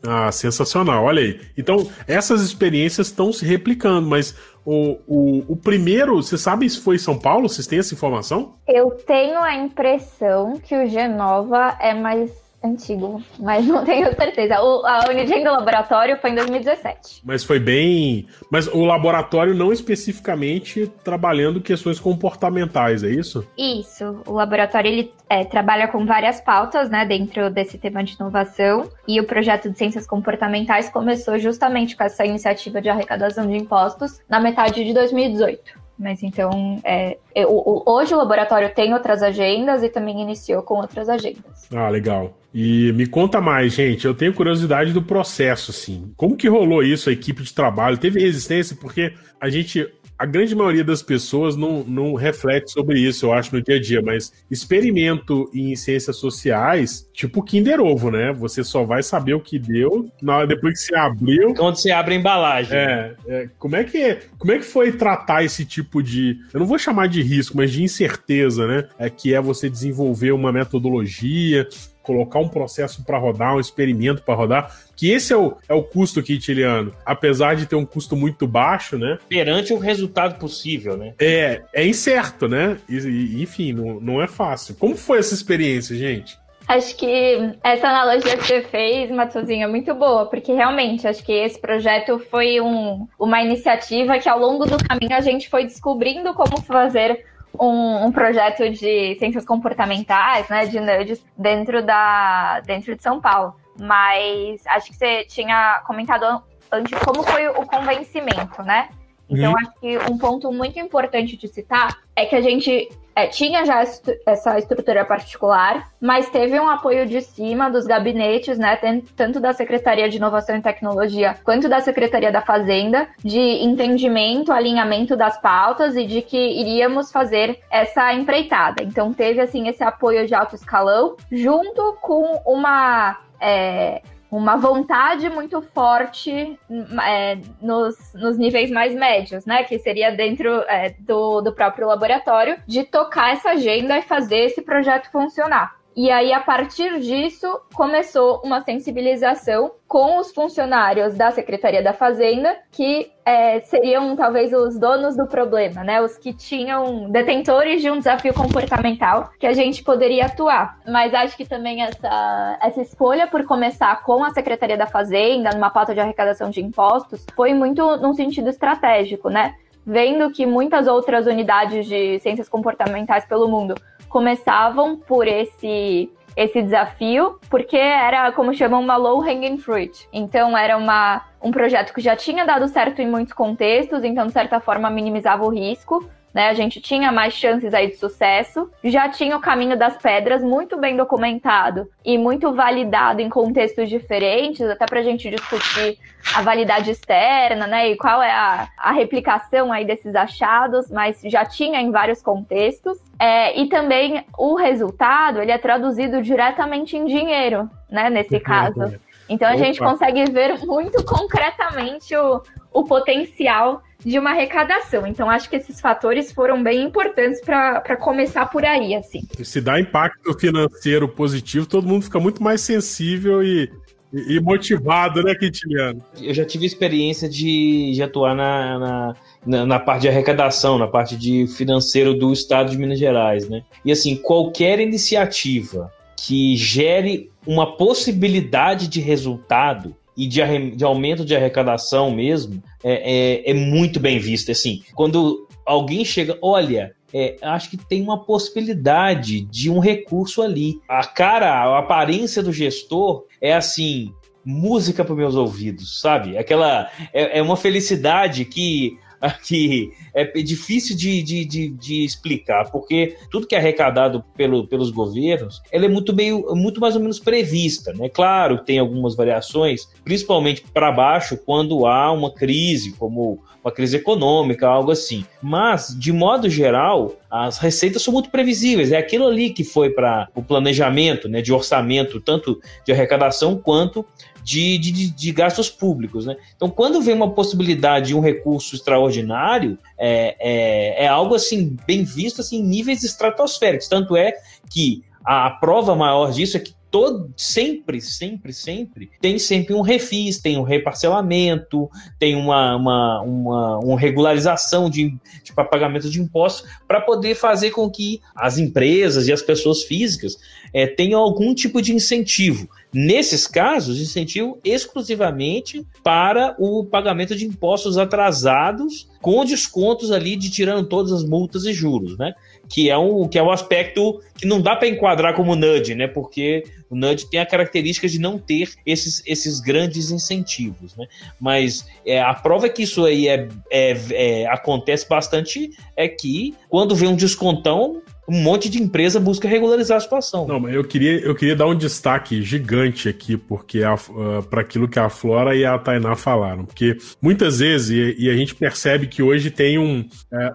[0.02, 1.40] Ah, sensacional, olha aí.
[1.56, 4.34] Então, essas experiências estão se replicando, mas
[4.64, 7.48] o, o, o primeiro, você sabe se foi São Paulo?
[7.48, 8.54] Vocês têm essa informação?
[8.66, 12.30] Eu tenho a impressão que o Genova é mais
[12.62, 14.60] antigo, mas não tenho certeza.
[14.60, 17.22] O, a do laboratório foi em 2017.
[17.24, 18.26] Mas foi bem.
[18.50, 23.46] Mas o laboratório não especificamente trabalhando questões comportamentais, é isso?
[23.56, 24.22] Isso.
[24.26, 28.90] O laboratório ele é, trabalha com várias pautas, né, dentro desse tema de inovação.
[29.08, 34.20] E o projeto de ciências comportamentais começou justamente com essa iniciativa de arrecadação de impostos
[34.28, 35.79] na metade de 2018.
[36.00, 41.10] Mas então, é, eu, hoje o laboratório tem outras agendas e também iniciou com outras
[41.10, 41.68] agendas.
[41.70, 42.32] Ah, legal.
[42.54, 44.06] E me conta mais, gente.
[44.06, 46.10] Eu tenho curiosidade do processo, assim.
[46.16, 47.98] Como que rolou isso, a equipe de trabalho?
[47.98, 48.74] Teve resistência?
[48.80, 49.86] Porque a gente
[50.20, 53.80] a grande maioria das pessoas não, não reflete sobre isso, eu acho, no dia a
[53.80, 58.30] dia, mas experimento em ciências sociais, tipo Kinder Ovo, né?
[58.34, 61.54] Você só vai saber o que deu na, depois que você abriu.
[61.54, 62.76] Quando você abre a embalagem.
[62.76, 66.38] É, é, como, é que, como é que foi tratar esse tipo de.
[66.52, 68.88] Eu não vou chamar de risco, mas de incerteza, né?
[68.98, 71.66] É que é você desenvolver uma metodologia,
[72.10, 75.82] colocar um processo para rodar, um experimento para rodar, que esse é o, é o
[75.84, 79.16] custo quintiliano, apesar de ter um custo muito baixo, né?
[79.28, 81.14] Perante o resultado possível, né?
[81.20, 82.78] É, é incerto, né?
[82.88, 84.74] E, e, enfim, não, não é fácil.
[84.74, 86.36] Como foi essa experiência, gente?
[86.66, 91.32] Acho que essa analogia que você fez, Matosinho, é muito boa, porque realmente acho que
[91.32, 96.34] esse projeto foi um, uma iniciativa que ao longo do caminho a gente foi descobrindo
[96.34, 97.24] como fazer
[97.58, 103.54] um, um, projeto de ciências comportamentais, né, de nerds, dentro, da, dentro de São Paulo.
[103.78, 108.90] Mas acho que você tinha comentado antes como foi o convencimento, né?
[109.28, 109.58] Então, uhum.
[109.58, 113.84] acho que um ponto muito importante de citar é que a gente é, tinha já
[114.26, 118.78] essa estrutura particular, mas teve um apoio de cima dos gabinetes, né,
[119.16, 125.16] tanto da Secretaria de Inovação e Tecnologia quanto da Secretaria da Fazenda, de entendimento, alinhamento
[125.16, 128.82] das pautas e de que iríamos fazer essa empreitada.
[128.82, 135.60] Então, teve assim esse apoio de alto escalão, junto com uma é, uma vontade muito
[135.60, 136.58] forte
[137.04, 139.64] é, nos, nos níveis mais médios, né?
[139.64, 144.62] Que seria dentro é, do, do próprio laboratório, de tocar essa agenda e fazer esse
[144.62, 145.79] projeto funcionar.
[145.96, 152.56] E aí, a partir disso, começou uma sensibilização com os funcionários da Secretaria da Fazenda,
[152.70, 156.00] que é, seriam talvez os donos do problema, né?
[156.00, 160.78] Os que tinham detentores de um desafio comportamental que a gente poderia atuar.
[160.86, 165.70] Mas acho que também essa, essa escolha por começar com a Secretaria da Fazenda, numa
[165.70, 169.56] pauta de arrecadação de impostos, foi muito num sentido estratégico, né?
[169.84, 173.74] Vendo que muitas outras unidades de ciências comportamentais pelo mundo
[174.10, 180.08] começavam por esse esse desafio, porque era, como chamam, uma low hanging fruit.
[180.12, 184.32] Então era uma, um projeto que já tinha dado certo em muitos contextos, então de
[184.32, 186.48] certa forma minimizava o risco, né?
[186.48, 190.78] A gente tinha mais chances aí de sucesso, já tinha o caminho das pedras muito
[190.78, 195.98] bem documentado e muito validado em contextos diferentes, até para a gente discutir
[196.34, 197.90] a validade externa, né?
[197.90, 202.98] E qual é a, a replicação aí desses achados, mas já tinha em vários contextos.
[203.20, 208.08] É, e também o resultado ele é traduzido diretamente em dinheiro, né?
[208.08, 208.42] Nesse uhum.
[208.42, 208.94] caso.
[209.28, 209.62] Então a Opa.
[209.62, 212.40] gente consegue ver muito concretamente o,
[212.72, 215.06] o potencial de uma arrecadação.
[215.06, 219.20] Então, acho que esses fatores foram bem importantes para começar por aí, assim.
[219.44, 223.70] Se dá impacto financeiro positivo, todo mundo fica muito mais sensível e
[224.12, 226.02] E, e motivado, né, Quintiliano?
[226.20, 230.86] Eu já tive experiência de, de atuar na, na, na, na, parte de arrecadação, na
[230.86, 233.62] parte de financeiro do estado de Minas Gerais, né?
[233.84, 241.34] E assim, qualquer iniciativa que gere uma possibilidade de resultado e de, de aumento de
[241.34, 244.52] arrecadação mesmo é, é, é muito bem vista.
[244.52, 250.78] Assim, quando alguém chega, olha, é, acho que tem uma possibilidade de um recurso ali.
[250.88, 254.12] A cara, a aparência do gestor é assim,
[254.44, 256.36] música para meus ouvidos, sabe?
[256.36, 258.98] Aquela é, é uma felicidade que
[259.42, 264.90] que é difícil de, de, de, de, explicar, porque tudo que é arrecadado pelo, pelos
[264.90, 268.08] governos, ela é muito, meio, muito mais ou menos prevista, né?
[268.08, 274.66] Claro, tem algumas variações, principalmente para baixo, quando há uma crise, como uma crise econômica,
[274.66, 275.24] algo assim.
[275.42, 278.90] Mas, de modo geral, as receitas são muito previsíveis.
[278.90, 284.04] É aquilo ali que foi para o planejamento né, de orçamento, tanto de arrecadação quanto
[284.42, 286.26] de, de, de, gastos públicos.
[286.26, 286.36] Né?
[286.56, 292.04] Então, quando vem uma possibilidade de um recurso extraordinário, é, é, é algo assim bem
[292.04, 293.88] visto assim, em níveis estratosféricos.
[293.88, 294.32] Tanto é
[294.70, 300.40] que a prova maior disso é que todo, sempre, sempre, sempre, tem sempre um refis,
[300.40, 307.00] tem um reparcelamento, tem uma, uma, uma, uma regularização de, de pagamento de impostos para
[307.00, 310.36] poder fazer com que as empresas e as pessoas físicas
[310.74, 312.68] é, tenham algum tipo de incentivo.
[312.92, 320.88] Nesses casos, incentivo exclusivamente para o pagamento de impostos atrasados, com descontos ali de tirando
[320.88, 322.34] todas as multas e juros, né?
[322.70, 326.06] que é um, que é um aspecto que não dá para enquadrar como nudge, né?
[326.06, 331.06] Porque o nudge tem a característica de não ter esses, esses grandes incentivos, né?
[331.40, 336.94] Mas é, a prova que isso aí é, é, é, acontece bastante é que quando
[336.94, 338.00] vem um descontão,
[338.30, 340.46] um monte de empresa busca regularizar a situação.
[340.46, 344.60] Não, mas eu queria, eu queria dar um destaque gigante aqui, porque uh, ah, para
[344.60, 346.64] aquilo que a Flora e a Tainá falaram.
[346.64, 350.06] Porque muitas vezes, e, e a gente percebe que hoje tem um, uh,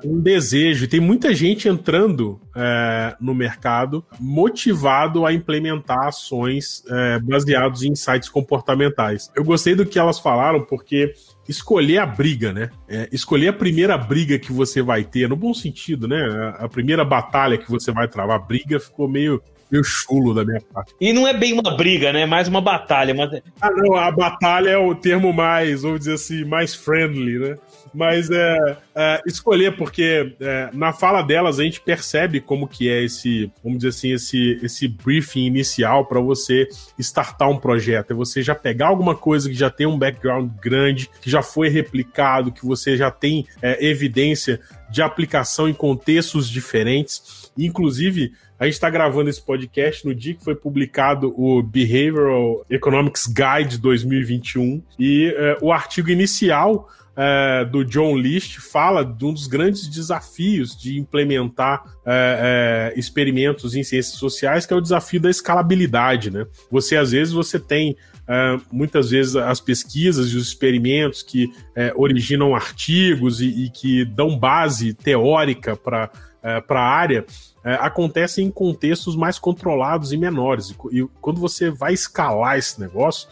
[0.06, 6.84] um desejo, tem muita gente entrando uh, no mercado motivado a implementar ações
[7.24, 9.30] baseadas em insights comportamentais.
[9.36, 11.14] Eu gostei do que elas falaram, porque
[11.48, 12.70] escolher a briga, né?
[12.88, 16.24] É, escolher a primeira briga que você vai ter, no bom sentido, né?
[16.60, 20.46] A, a primeira batalha que você vai travar, a briga ficou meio meio chulo da
[20.46, 20.94] minha parte.
[21.02, 22.22] E não é bem uma briga, né?
[22.22, 23.14] É mais uma batalha.
[23.14, 23.42] Mas...
[23.60, 27.56] Ah, não, a batalha é o termo mais, vamos dizer assim, mais friendly, né?
[27.96, 33.04] Mas é, é escolher, porque é, na fala delas a gente percebe como que é
[33.04, 36.68] esse, vamos dizer assim, esse, esse briefing inicial para você
[37.00, 38.12] startar um projeto.
[38.12, 41.70] É você já pegar alguma coisa que já tem um background grande, que já foi
[41.70, 47.52] replicado, que você já tem é, evidência de aplicação em contextos diferentes.
[47.58, 53.28] Inclusive, a gente está gravando esse podcast no dia que foi publicado o Behavioral Economics
[53.28, 59.48] Guide 2021 e é, o artigo inicial é, do John List fala de um dos
[59.48, 65.30] grandes desafios de implementar é, é, experimentos em ciências sociais, que é o desafio da
[65.30, 66.30] escalabilidade.
[66.30, 66.46] Né?
[66.70, 67.96] Você, às vezes, você tem
[68.28, 74.04] é, muitas vezes as pesquisas e os experimentos que é, originam artigos e, e, que
[74.04, 76.12] dão base teórica para
[76.44, 77.26] é, a área.
[77.64, 80.70] acontecem em contextos mais controlados e menores.
[80.92, 83.28] E, e quando você vai escalar esse negócio,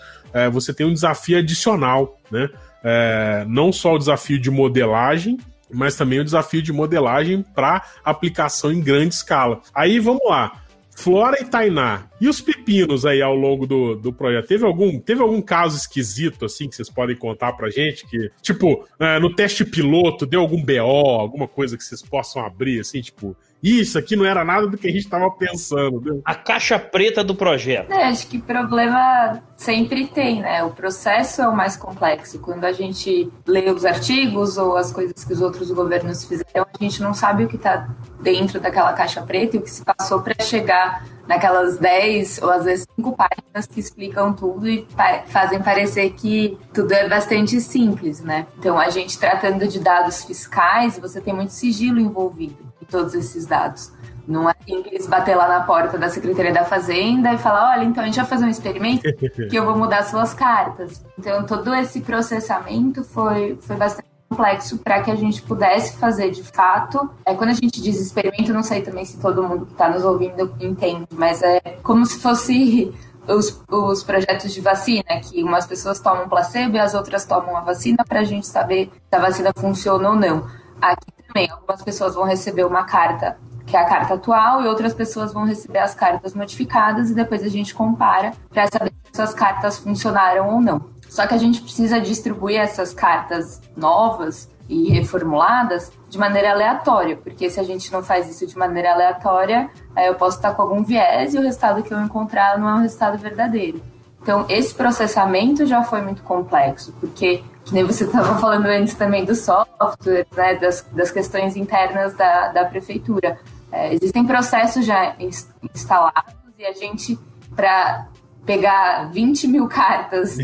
[0.51, 2.49] você tem um desafio adicional, né?
[2.83, 5.37] É, não só o desafio de modelagem,
[5.71, 9.61] mas também o desafio de modelagem para aplicação em grande escala.
[9.73, 10.63] Aí vamos lá.
[10.95, 14.47] Flora e Tainá, e os pepinos aí ao longo do, do projeto?
[14.47, 18.05] Teve algum, teve algum caso esquisito, assim, que vocês podem contar pra gente?
[18.07, 22.79] Que, tipo, é, no teste piloto, deu algum BO, alguma coisa que vocês possam abrir,
[22.79, 26.01] assim, tipo, isso aqui não era nada do que a gente estava pensando.
[26.01, 26.21] Né?
[26.25, 27.91] A caixa preta do projeto.
[27.91, 30.63] É, acho que problema sempre tem, né?
[30.63, 32.39] O processo é o mais complexo.
[32.39, 36.83] Quando a gente lê os artigos ou as coisas que os outros governos fizeram, a
[36.83, 37.87] gente não sabe o que está
[38.21, 42.65] dentro daquela caixa preta e o que se passou para chegar naquelas 10 ou às
[42.65, 48.21] vezes 5 páginas que explicam tudo e pa fazem parecer que tudo é bastante simples,
[48.21, 48.45] né?
[48.59, 53.91] Então, a gente tratando de dados fiscais, você tem muito sigilo envolvido todos esses dados.
[54.27, 58.01] Não é simples bater lá na porta da Secretaria da Fazenda e falar: olha, então
[58.01, 59.03] a gente vai fazer um experimento
[59.49, 61.03] que eu vou mudar suas cartas.
[61.19, 66.41] Então, todo esse processamento foi, foi bastante complexo para que a gente pudesse fazer de
[66.41, 67.09] fato.
[67.25, 70.03] É, quando a gente diz experimento, não sei também se todo mundo que está nos
[70.03, 72.93] ouvindo entende, mas é como se fosse
[73.27, 77.61] os, os projetos de vacina, que umas pessoas tomam placebo e as outras tomam a
[77.61, 80.47] vacina para a gente saber se a vacina funciona ou não.
[80.81, 84.93] Aqui também, algumas pessoas vão receber uma carta que é a carta atual e outras
[84.93, 89.33] pessoas vão receber as cartas modificadas e depois a gente compara para saber se essas
[89.33, 90.81] cartas funcionaram ou não.
[91.09, 97.49] Só que a gente precisa distribuir essas cartas novas e reformuladas de maneira aleatória, porque
[97.49, 101.33] se a gente não faz isso de maneira aleatória, eu posso estar com algum viés
[101.33, 103.81] e o resultado que eu encontrar não é um resultado verdadeiro.
[104.21, 109.25] Então, esse processamento já foi muito complexo, porque, que nem você estava falando antes também
[109.25, 113.39] do software, né, das, das questões internas da, da prefeitura.
[113.71, 117.17] É, existem processos já instalados e a gente,
[117.55, 118.07] para
[118.45, 120.37] pegar 20 mil cartas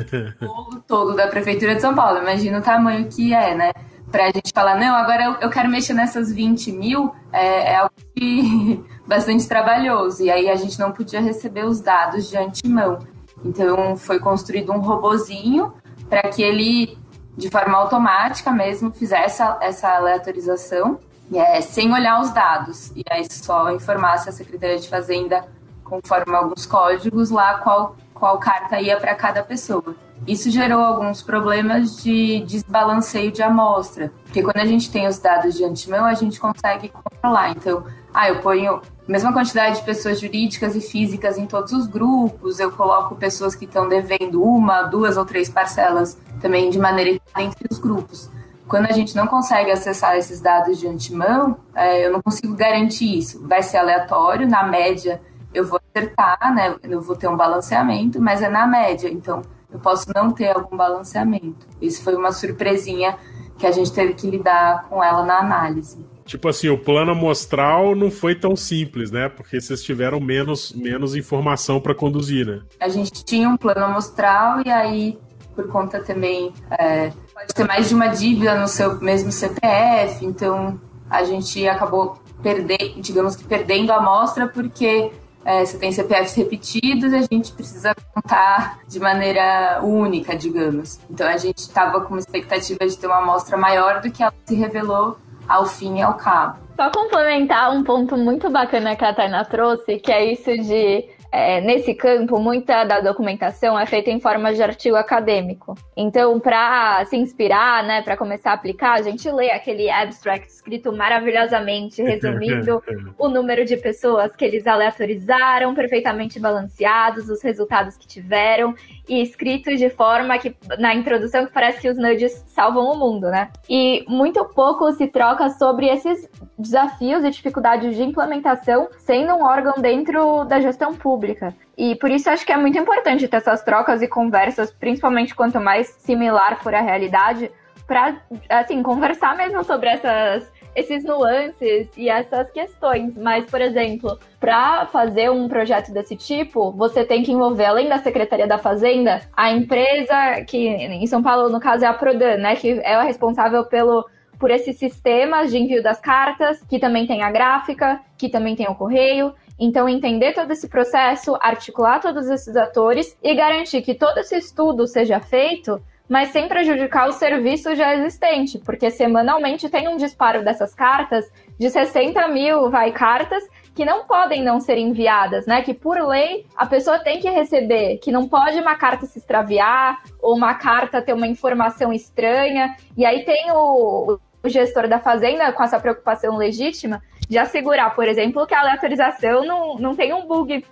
[0.38, 2.20] todo, todo da Prefeitura de São Paulo.
[2.20, 3.72] Imagina o tamanho que é, né?
[4.10, 7.92] Pra gente falar, não, agora eu, eu quero mexer nessas 20 mil, é, é algo
[8.14, 10.22] que, bastante trabalhoso.
[10.22, 13.00] E aí a gente não podia receber os dados de antemão.
[13.44, 15.72] Então foi construído um robozinho
[16.08, 16.98] para que ele,
[17.36, 20.98] de forma automática mesmo, fizesse essa, essa aleatorização,
[21.34, 22.92] é, sem olhar os dados.
[22.94, 25.44] E aí só informasse a Secretaria de Fazenda
[25.82, 29.94] conforme alguns códigos lá qual, qual carta ia para cada pessoa.
[30.26, 35.54] Isso gerou alguns problemas de desbalanceio de amostra, porque quando a gente tem os dados
[35.54, 37.50] de antemão, a gente consegue controlar.
[37.50, 37.84] Então,
[38.16, 42.58] ah, eu ponho a mesma quantidade de pessoas jurídicas e físicas em todos os grupos,
[42.58, 47.68] eu coloco pessoas que estão devendo uma, duas ou três parcelas também de maneira entre
[47.70, 48.30] os grupos.
[48.66, 53.18] Quando a gente não consegue acessar esses dados de antemão, é, eu não consigo garantir
[53.18, 53.46] isso.
[53.46, 55.20] Vai ser aleatório, na média
[55.52, 56.74] eu vou acertar, né?
[56.82, 60.74] Eu vou ter um balanceamento, mas é na média, então eu posso não ter algum
[60.74, 61.66] balanceamento.
[61.82, 63.18] Isso foi uma surpresinha
[63.58, 66.15] que a gente teve que lidar com ela na análise.
[66.26, 69.28] Tipo assim, o plano amostral não foi tão simples, né?
[69.28, 72.62] Porque vocês tiveram menos, menos informação para conduzir, né?
[72.80, 75.18] A gente tinha um plano amostral e aí,
[75.54, 80.80] por conta também, é, pode ter mais de uma dívida no seu mesmo CPF, então
[81.08, 85.12] a gente acabou perdendo, digamos que perdendo a amostra porque
[85.44, 90.98] é, você tem CPFs repetidos e a gente precisa contar de maneira única, digamos.
[91.08, 94.34] Então a gente estava com uma expectativa de ter uma amostra maior do que ela
[94.44, 95.16] se revelou
[95.48, 96.58] ao fim e ao cabo.
[96.76, 101.60] Só complementar um ponto muito bacana que a Tainá trouxe, que é isso de é,
[101.60, 105.74] nesse campo, muita da documentação é feita em forma de artigo acadêmico.
[105.96, 110.92] Então, para se inspirar, né, para começar a aplicar, a gente lê aquele abstract escrito
[110.92, 112.82] maravilhosamente, resumindo
[113.18, 118.74] o número de pessoas que eles aleatorizaram, perfeitamente balanceados, os resultados que tiveram,
[119.08, 123.28] e escrito de forma que, na introdução, que parece que os nudges salvam o mundo,
[123.28, 123.50] né?
[123.68, 129.74] E muito pouco se troca sobre esses desafios e dificuldades de implementação sendo um órgão
[129.78, 131.54] dentro da gestão pública.
[131.76, 135.60] E por isso acho que é muito importante ter essas trocas e conversas, principalmente quanto
[135.60, 137.50] mais similar for a realidade,
[137.86, 138.16] para
[138.48, 143.16] assim conversar mesmo sobre essas esses nuances e essas questões.
[143.16, 147.98] Mas, por exemplo, para fazer um projeto desse tipo, você tem que envolver, além da
[147.98, 152.54] Secretaria da Fazenda, a empresa que em São Paulo, no caso, é a Prodan, né?
[152.54, 154.04] Que é a responsável pelo
[154.38, 158.68] por esses sistemas de envio das cartas, que também tem a gráfica, que também tem
[158.68, 159.32] o correio.
[159.58, 164.86] Então, entender todo esse processo, articular todos esses atores e garantir que todo esse estudo
[164.86, 170.74] seja feito, mas sem prejudicar o serviço já existente, porque semanalmente tem um disparo dessas
[170.74, 173.42] cartas de 60 mil vai cartas
[173.74, 175.62] que não podem não ser enviadas, né?
[175.62, 180.02] Que por lei a pessoa tem que receber, que não pode uma carta se extraviar
[180.20, 182.74] ou uma carta ter uma informação estranha.
[182.96, 188.06] E aí tem o, o gestor da fazenda com essa preocupação legítima de assegurar, por
[188.08, 190.64] exemplo, que a aleatorização não, não tem um bug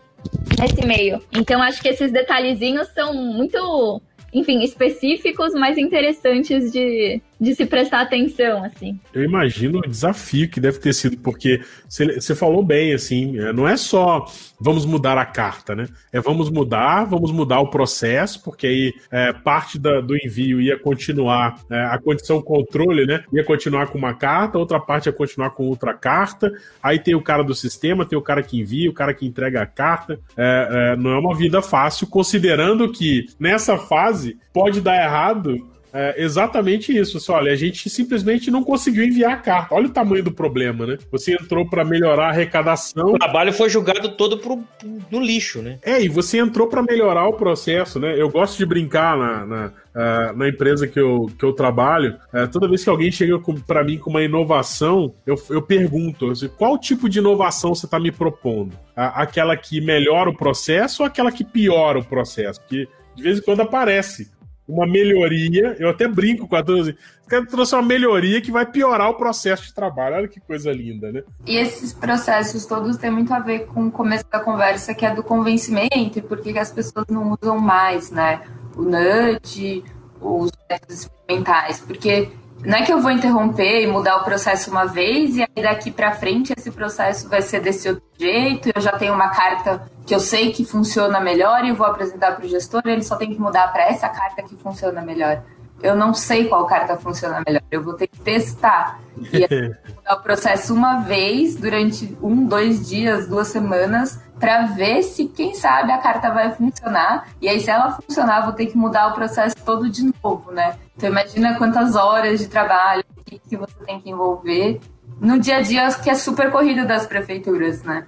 [0.59, 1.21] nesse meio.
[1.37, 4.01] Então, acho que esses detalhezinhos são muito,
[4.35, 8.99] enfim, específicos, mas interessantes de, de se prestar atenção, assim.
[9.13, 13.69] Eu imagino o desafio que deve ter sido, porque você falou bem, assim, é, não
[13.69, 14.27] é só
[14.61, 15.87] vamos mudar a carta, né?
[16.11, 20.79] É vamos mudar, vamos mudar o processo, porque aí é, parte da, do envio ia
[20.79, 23.23] continuar, é, a condição controle, né?
[23.33, 26.51] Ia continuar com uma carta, outra parte ia continuar com outra carta,
[26.83, 29.61] aí tem o cara do sistema, tem o cara que envia, o cara que entrega
[29.61, 30.19] a carta.
[30.37, 36.21] É, é não é uma vida fácil, considerando que nessa fase pode dar errado é
[36.21, 37.21] exatamente isso.
[37.21, 39.77] Só, olha, a gente simplesmente não conseguiu enviar a carta.
[39.77, 40.99] Olha o tamanho do problema, né?
[41.13, 43.13] Você entrou para melhorar a arrecadação.
[43.13, 45.79] O trabalho foi jogado todo pro, pro, no lixo, né?
[45.83, 48.21] É, e você entrou para melhorar o processo, né?
[48.21, 52.17] Eu gosto de brincar na, na, uh, na empresa que eu, que eu trabalho.
[52.33, 56.49] Uh, toda vez que alguém chega para mim com uma inovação, eu, eu pergunto assim,
[56.49, 58.73] qual tipo de inovação você está me propondo?
[58.73, 62.61] Uh, aquela que melhora o processo ou aquela que piora o processo?
[62.61, 64.29] Porque de vez em quando aparece
[64.67, 65.77] uma melhoria.
[65.79, 69.15] Eu até brinco com a assim, os caras trouxe uma melhoria que vai piorar o
[69.15, 70.17] processo de trabalho.
[70.17, 71.23] Olha que coisa linda, né?
[71.47, 75.15] E esses processos todos têm muito a ver com o começo da conversa, que é
[75.15, 78.43] do convencimento e por que as pessoas não usam mais, né?
[78.77, 79.85] O nudge,
[80.21, 81.81] os métodos experimentais.
[81.81, 82.31] Porque
[82.65, 85.91] não é que eu vou interromper e mudar o processo uma vez e aí daqui
[85.91, 88.71] para frente esse processo vai ser desse outro jeito.
[88.75, 92.45] Eu já tenho uma carta que eu sei que funciona melhor e vou apresentar para
[92.45, 92.83] o gestor.
[92.87, 95.43] Ele só tem que mudar para essa carta que funciona melhor.
[95.83, 97.63] Eu não sei qual carta funciona melhor.
[97.71, 99.41] Eu vou ter que testar e
[99.95, 105.55] mudar o processo uma vez durante um, dois dias, duas semanas para ver se, quem
[105.55, 107.29] sabe, a carta vai funcionar.
[107.41, 110.77] E aí, se ela funcionar, vou ter que mudar o processo todo de novo, né?
[110.97, 113.05] Então, imagina quantas horas de trabalho
[113.49, 114.81] que você tem que envolver
[115.21, 118.07] no dia a dia, que é super corrida das prefeituras, né?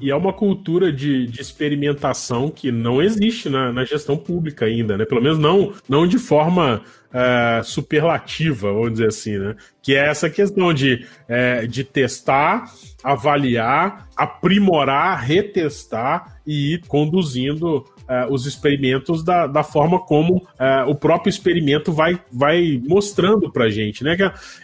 [0.00, 4.96] E é uma cultura de, de experimentação que não existe na, na, gestão pública ainda,
[4.96, 5.04] né?
[5.04, 9.56] Pelo menos não, não de forma uh, superlativa, vamos dizer assim, né?
[9.82, 12.72] Que é essa questão de, uh, de testar,
[13.02, 20.94] avaliar, aprimorar, retestar e ir conduzindo uh, os experimentos da, da forma como uh, o
[20.94, 24.16] próprio experimento vai, vai mostrando para gente, né?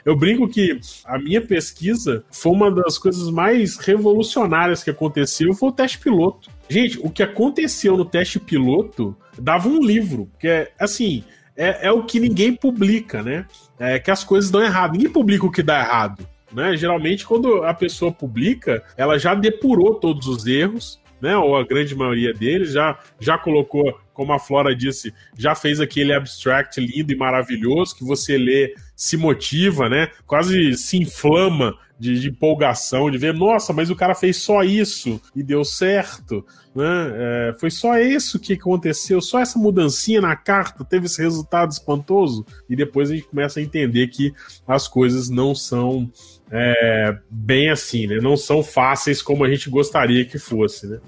[0.05, 5.69] Eu brinco que a minha pesquisa foi uma das coisas mais revolucionárias que aconteceu, foi
[5.69, 6.51] o teste piloto.
[6.69, 11.23] Gente, o que aconteceu no teste piloto dava um livro, que é assim,
[11.57, 13.47] é, é o que ninguém publica, né?
[13.79, 14.93] É que as coisas dão errado.
[14.93, 16.27] Ninguém publica o que dá errado.
[16.55, 16.77] Né?
[16.77, 21.37] Geralmente, quando a pessoa publica, ela já depurou todos os erros, né?
[21.37, 26.13] Ou a grande maioria deles, já, já colocou, como a Flora disse, já fez aquele
[26.13, 30.09] abstract lindo e maravilhoso que você lê, se motiva, né?
[30.27, 35.21] Quase se inflama de, de empolgação, de ver, nossa, mas o cara fez só isso
[35.35, 36.45] e deu certo.
[36.75, 36.85] Né?
[36.85, 42.45] É, foi só isso que aconteceu, só essa mudancinha na carta teve esse resultado espantoso.
[42.69, 44.35] E depois a gente começa a entender que
[44.67, 46.11] as coisas não são
[46.57, 48.19] é, bem assim, né?
[48.23, 51.01] Não são fáceis como a gente gostaria que fosse, né?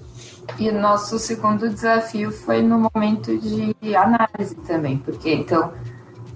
[0.59, 5.73] E o nosso segundo desafio foi no momento de análise também, porque então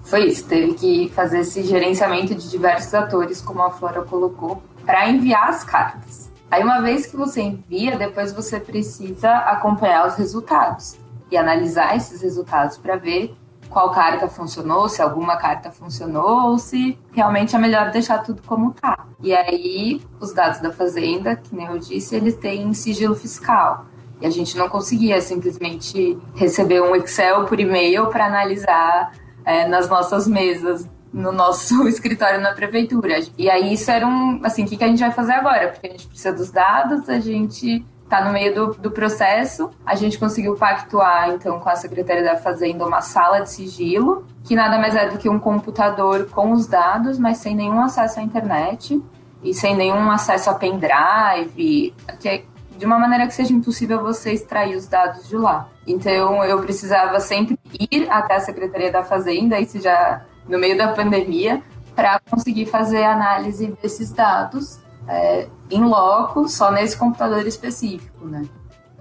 [0.02, 5.08] foi isso, teve que fazer esse gerenciamento de diversos atores, como a Flora colocou, para
[5.08, 6.30] enviar as cartas.
[6.50, 10.98] Aí, uma vez que você envia, depois você precisa acompanhar os resultados
[11.30, 13.34] e analisar esses resultados para ver
[13.72, 18.72] qual carta funcionou, se alguma carta funcionou, ou se realmente é melhor deixar tudo como
[18.72, 19.06] tá.
[19.22, 23.86] E aí, os dados da Fazenda, que nem eu disse, eles têm sigilo fiscal.
[24.20, 29.12] E a gente não conseguia simplesmente receber um Excel por e-mail para analisar
[29.44, 33.20] é, nas nossas mesas no nosso escritório na prefeitura.
[33.36, 35.68] E aí isso era um, assim, o que, que a gente vai fazer agora?
[35.68, 39.70] Porque a gente precisa dos dados, a gente está no meio do, do processo.
[39.86, 44.54] A gente conseguiu pactuar, então, com a Secretaria da Fazenda uma sala de sigilo, que
[44.54, 48.22] nada mais é do que um computador com os dados, mas sem nenhum acesso à
[48.22, 49.02] internet
[49.42, 52.44] e sem nenhum acesso a pendrive, que é
[52.76, 55.68] de uma maneira que seja impossível você extrair os dados de lá.
[55.86, 57.58] Então, eu precisava sempre
[57.90, 61.62] ir até a Secretaria da Fazenda, isso já no meio da pandemia,
[61.94, 68.44] para conseguir fazer análise desses dados é, em loco, só nesse computador específico, né?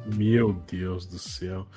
[0.05, 1.67] Meu Deus do céu.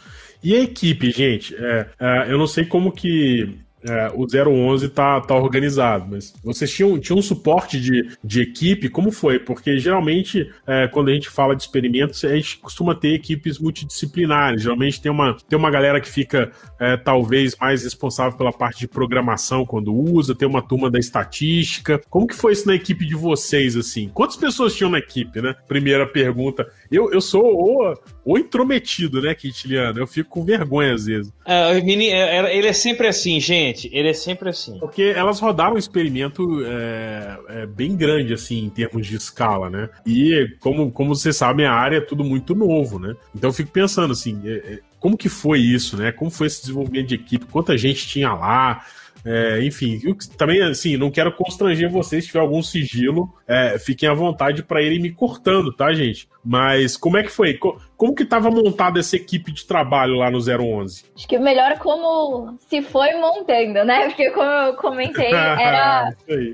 [0.43, 1.55] E a equipe, gente?
[1.57, 6.73] É, é, eu não sei como que é, o 011 tá, tá organizado, mas vocês
[6.73, 8.89] tinham, tinham um suporte de, de equipe?
[8.89, 9.39] Como foi?
[9.39, 14.63] Porque geralmente, é, quando a gente fala de experimentos, a gente costuma ter equipes multidisciplinares.
[14.63, 18.89] Geralmente tem uma, tem uma galera que fica é, talvez mais responsável pela parte de
[18.89, 22.01] programação quando usa, tem uma turma da estatística.
[22.09, 24.09] Como que foi isso na equipe de vocês, assim?
[24.09, 25.55] Quantas pessoas tinham na equipe, né?
[25.69, 26.67] Primeira pergunta.
[26.91, 27.95] Eu, eu sou o,
[28.25, 29.99] o intrometido, né, Quintiliano?
[29.99, 31.33] Eu fico com vergonha às vezes.
[31.45, 33.91] É, ele é sempre assim, gente.
[33.93, 34.79] Ele é sempre assim.
[34.79, 39.91] Porque elas rodaram um experimento é, é, bem grande, assim, em termos de escala, né?
[40.07, 43.15] E, como, como vocês sabem, a área é tudo muito novo, né?
[43.35, 46.11] Então eu fico pensando, assim, é, é, como que foi isso, né?
[46.11, 47.45] Como foi esse desenvolvimento de equipe?
[47.47, 48.85] Quanta gente tinha lá?
[49.25, 53.33] É, enfim, eu também, assim, não quero constranger vocês se tiver algum sigilo.
[53.47, 56.29] É, fiquem à vontade para irem me cortando, tá, gente?
[56.45, 57.59] Mas como é que foi?
[57.97, 61.07] Como que estava montada essa equipe de trabalho lá no 011?
[61.17, 64.09] Acho que melhor como se foi montando, né?
[64.11, 66.13] Porque como eu comentei, era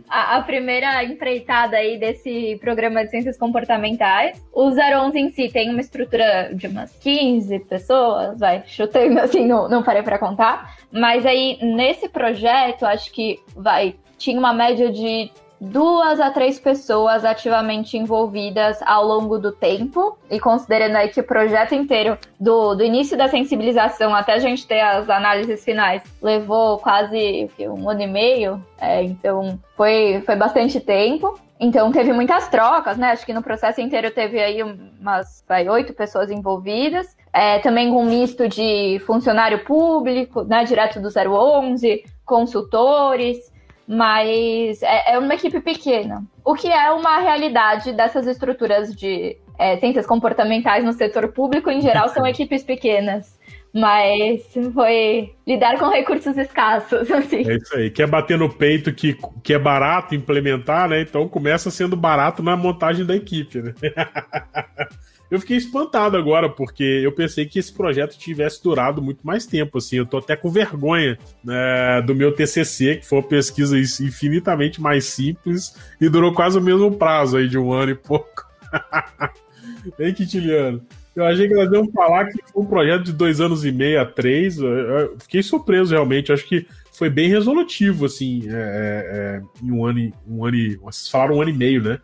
[0.08, 4.40] a, a, primeira empreitada aí desse programa de ciências comportamentais.
[4.52, 9.68] O 011 em si tem uma estrutura de umas 15 pessoas, vai, chutando assim, não,
[9.68, 10.76] não parei para contar.
[10.92, 15.30] Mas aí, nesse projeto, acho que vai tinha uma média de
[15.60, 21.24] duas a três pessoas ativamente envolvidas ao longo do tempo, e considerando aí que o
[21.24, 26.78] projeto inteiro, do, do início da sensibilização até a gente ter as análises finais, levou
[26.78, 31.38] quase um ano e meio, é, então foi, foi bastante tempo.
[31.62, 33.10] Então teve muitas trocas, né?
[33.10, 37.14] Acho que no processo inteiro teve aí umas oito pessoas envolvidas.
[37.30, 40.64] É, também com um misto de funcionário público, né?
[40.64, 43.52] Direto do 011, consultores,
[43.90, 46.24] mas é, é uma equipe pequena.
[46.44, 51.80] O que é uma realidade dessas estruturas de é, ciências comportamentais no setor público, em
[51.80, 53.38] geral, são equipes pequenas
[53.72, 54.42] mas
[54.74, 57.48] foi lidar com recursos escassos, assim.
[57.48, 57.88] É isso aí.
[57.88, 61.00] Quer bater no peito que, que é barato implementar, né?
[61.00, 63.72] Então começa sendo barato na montagem da equipe, né?
[65.30, 69.78] eu fiquei espantado agora, porque eu pensei que esse projeto tivesse durado muito mais tempo,
[69.78, 69.96] assim.
[69.96, 75.04] Eu tô até com vergonha né, do meu TCC, que foi uma pesquisa infinitamente mais
[75.04, 78.48] simples e durou quase o mesmo prazo aí de um ano e pouco.
[79.98, 80.82] Hein, Quintiliano?
[81.14, 84.00] Eu achei que elas iam falar que foi um projeto de dois anos e meio
[84.00, 84.58] a três.
[84.58, 86.32] Eu fiquei surpreso, realmente.
[86.32, 90.56] Acho que foi bem resolutivo, assim, é, é, é, em um ano, e, um ano
[90.56, 90.76] e.
[90.76, 91.98] Vocês falaram um ano e meio, né?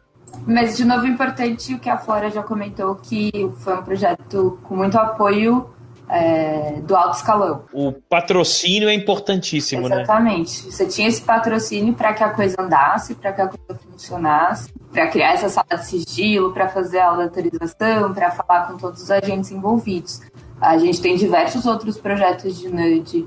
[0.46, 4.76] Mas, de novo, importante o que a Flora já comentou, que foi um projeto com
[4.76, 5.70] muito apoio
[6.08, 7.64] é, do alto escalão.
[7.72, 9.96] O patrocínio é importantíssimo, Exatamente.
[9.96, 10.02] né?
[10.02, 10.72] Exatamente.
[10.72, 15.08] Você tinha esse patrocínio para que a coisa andasse, para que a coisa funcionasse, para
[15.08, 19.50] criar essa sala de sigilo, para fazer a autorização, para falar com todos os agentes
[19.50, 20.20] envolvidos.
[20.60, 23.26] A gente tem diversos outros projetos de NUD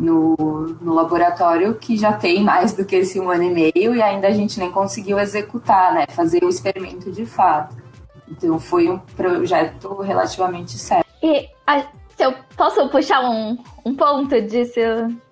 [0.00, 0.34] no,
[0.80, 4.28] no laboratório que já tem mais do que esse um ano e meio e ainda
[4.28, 6.06] a gente nem conseguiu executar, né?
[6.08, 7.76] Fazer o experimento de fato.
[8.26, 11.04] Então foi um projeto relativamente sério.
[11.22, 11.80] E a,
[12.16, 14.80] se eu posso puxar um, um ponto disso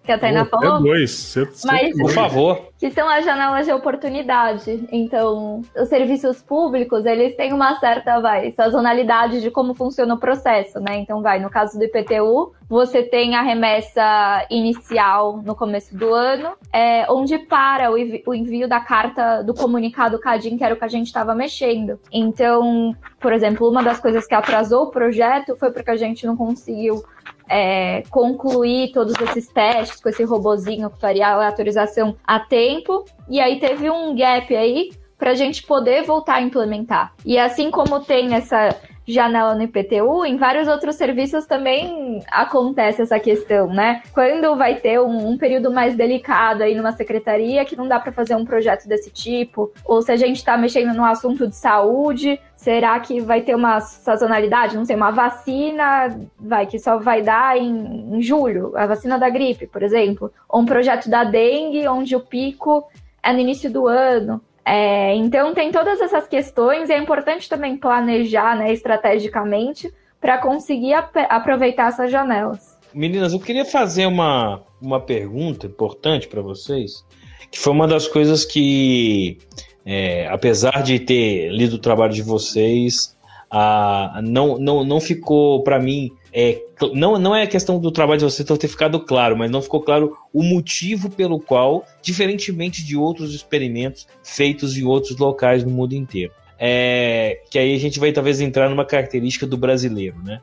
[0.08, 0.78] que a Tainá falou?
[0.78, 1.10] É dois.
[1.10, 2.68] Você, Mas, por favor.
[2.78, 4.88] Que são as janelas de oportunidade.
[4.90, 10.80] Então, os serviços públicos, eles têm uma certa, vai, sazonalidade de como funciona o processo,
[10.80, 10.96] né?
[10.96, 16.54] Então, vai, no caso do IPTU, você tem a remessa inicial no começo do ano,
[16.72, 17.96] é, onde para o,
[18.26, 22.00] o envio da carta do comunicado CADIM, que era o que a gente estava mexendo.
[22.10, 26.34] Então, por exemplo, uma das coisas que atrasou o projeto foi porque a gente não
[26.34, 27.02] conseguiu
[27.48, 33.04] é, concluir todos esses testes com esse robozinho que faria a aleatorização a tempo.
[33.28, 37.12] E aí teve um gap aí para a gente poder voltar a implementar.
[37.24, 38.76] E assim como tem essa
[39.08, 44.02] janela no IPTU, em vários outros serviços também acontece essa questão, né?
[44.12, 48.12] Quando vai ter um, um período mais delicado aí numa secretaria que não dá para
[48.12, 52.40] fazer um projeto desse tipo, ou se a gente está mexendo no assunto de saúde,
[52.54, 54.76] será que vai ter uma sazonalidade?
[54.76, 59.30] Não sei, uma vacina vai que só vai dar em, em julho, a vacina da
[59.30, 62.86] gripe, por exemplo, ou um projeto da dengue onde o pico
[63.22, 64.40] é no início do ano.
[64.68, 69.90] É, então tem todas essas questões e é importante também planejar né, estrategicamente
[70.20, 72.76] para conseguir ap aproveitar essas janelas.
[72.92, 77.02] Meninas, eu queria fazer uma, uma pergunta importante para vocês,
[77.50, 79.38] que foi uma das coisas que,
[79.86, 83.16] é, apesar de ter lido o trabalho de vocês,
[83.50, 86.60] a, não, não, não ficou para mim é,
[86.94, 89.80] não, não é a questão do trabalho de você ter ficado claro, mas não ficou
[89.80, 95.94] claro o motivo pelo qual, diferentemente de outros experimentos feitos em outros locais no mundo
[95.94, 96.32] inteiro.
[96.58, 100.40] É, que aí a gente vai talvez entrar numa característica do brasileiro, né?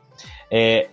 [0.50, 0.88] É,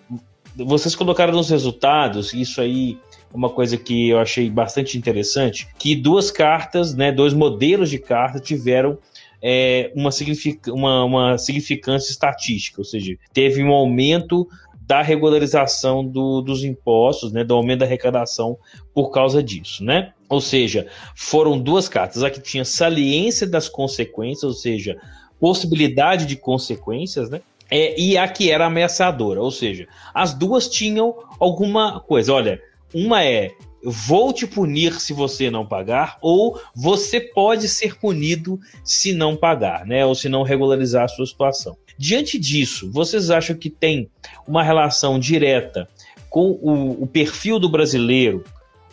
[0.56, 2.98] vocês colocaram nos resultados, isso aí
[3.34, 7.98] é uma coisa que eu achei bastante interessante, que duas cartas, né, dois modelos de
[7.98, 8.98] carta tiveram
[9.42, 14.48] é, uma, signific, uma, uma significância estatística, ou seja, teve um aumento
[14.86, 18.58] da regularização do, dos impostos, né, do aumento da arrecadação
[18.94, 20.14] por causa disso, né?
[20.28, 24.98] Ou seja, foram duas cartas, a que tinha saliência das consequências, ou seja,
[25.40, 27.42] possibilidade de consequências, né?
[27.72, 32.34] É, e a que era ameaçadora, ou seja, as duas tinham alguma coisa.
[32.34, 32.62] Olha,
[32.94, 33.52] uma é
[33.84, 39.86] vou te punir se você não pagar, ou você pode ser punido se não pagar,
[39.86, 40.06] né?
[40.06, 41.76] Ou se não regularizar a sua situação.
[41.98, 44.10] Diante disso, vocês acham que tem
[44.48, 45.88] uma relação direta
[46.30, 48.44] com o, o perfil do brasileiro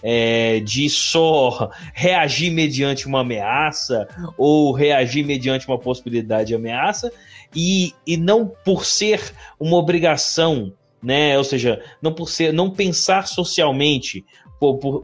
[0.03, 7.13] é, de só reagir mediante uma ameaça ou reagir mediante uma possibilidade de ameaça
[7.55, 10.73] e, e não por ser uma obrigação
[11.03, 11.37] né?
[11.39, 14.25] Ou seja, não por ser, não pensar socialmente,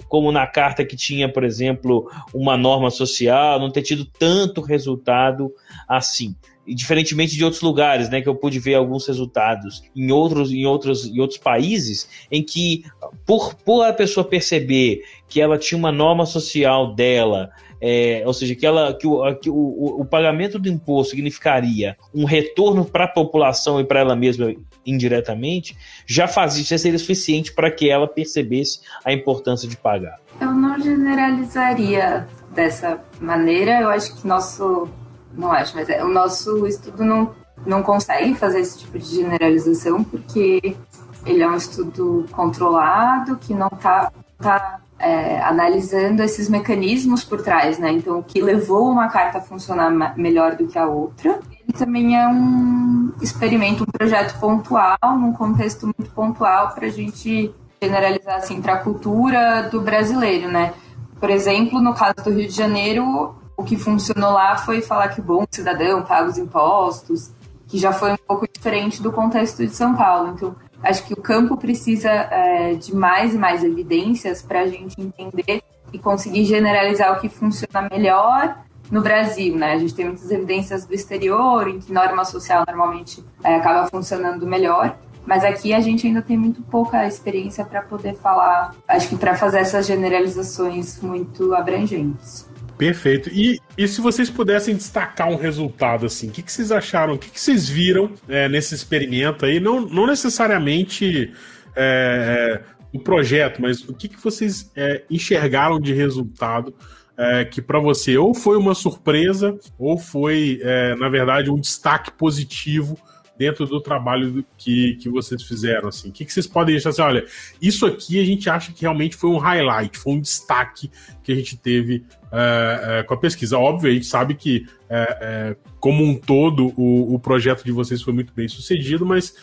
[0.09, 5.51] como na carta que tinha, por exemplo, uma norma social, não ter tido tanto resultado
[5.89, 6.37] assim.
[6.67, 10.67] E diferentemente de outros lugares, né, que eu pude ver alguns resultados em outros, em
[10.67, 12.85] outros, em outros países, em que
[13.25, 17.51] por, por a pessoa perceber que ela tinha uma norma social dela,
[17.81, 22.25] é, ou seja, que, ela, que, o, que o, o, pagamento do imposto significaria um
[22.25, 24.55] retorno para a população e para ela mesma
[24.87, 30.19] indiretamente, já fazia, já seria suficiente para que ela percebesse a importância de pagar.
[30.41, 34.89] Eu não generalizaria dessa maneira, eu acho que nosso,
[35.37, 37.35] não acho, mas é, o nosso estudo não,
[37.65, 40.77] não consegue fazer esse tipo de generalização, porque
[41.25, 47.79] ele é um estudo controlado, que não está tá é, analisando esses mecanismos por trás,
[47.79, 47.93] né?
[47.93, 51.41] Então, o que levou uma carta a funcionar melhor do que a outra.
[51.51, 57.53] Ele também é um experimento, um projeto pontual, num contexto muito pontual, para a gente
[57.83, 60.73] generalizar assim para a cultura do brasileiro, né?
[61.21, 65.21] Por exemplo, no caso do Rio de Janeiro, o que funcionou lá foi falar que
[65.21, 67.31] o bom cidadão paga os impostos,
[67.67, 70.33] que já foi um pouco diferente do contexto de São Paulo.
[70.35, 74.95] Então, Acho que o campo precisa é, de mais e mais evidências para a gente
[75.01, 78.59] entender e conseguir generalizar o que funciona melhor
[78.91, 79.73] no Brasil, né?
[79.73, 84.47] A gente tem muitas evidências do exterior, em que norma social normalmente é, acaba funcionando
[84.47, 84.97] melhor,
[85.27, 89.35] mas aqui a gente ainda tem muito pouca experiência para poder falar, acho que para
[89.35, 92.47] fazer essas generalizações muito abrangentes.
[92.77, 93.31] Perfeito.
[93.31, 97.15] E, e se vocês pudessem destacar um resultado, assim, o que, que vocês acharam?
[97.15, 99.59] O que, que vocês viram é, nesse experimento aí?
[99.59, 101.33] Não, não necessariamente
[101.75, 106.75] é, é o projeto, mas o que, que vocês é, enxergaram de resultado
[107.17, 112.11] é, que para você ou foi uma surpresa ou foi, é, na verdade, um destaque
[112.13, 112.99] positivo
[113.39, 116.09] dentro do trabalho que, que vocês fizeram, assim?
[116.09, 117.25] O que, que vocês podem deixar assim, olha,
[117.61, 120.91] isso aqui a gente acha que realmente foi um highlight, foi um destaque
[121.23, 123.59] que a gente teve é, é, com a pesquisa.
[123.59, 128.13] Óbvio, a gente sabe que, é como um todo, o, o, projeto de vocês foi
[128.13, 129.35] muito bem sucedido, mas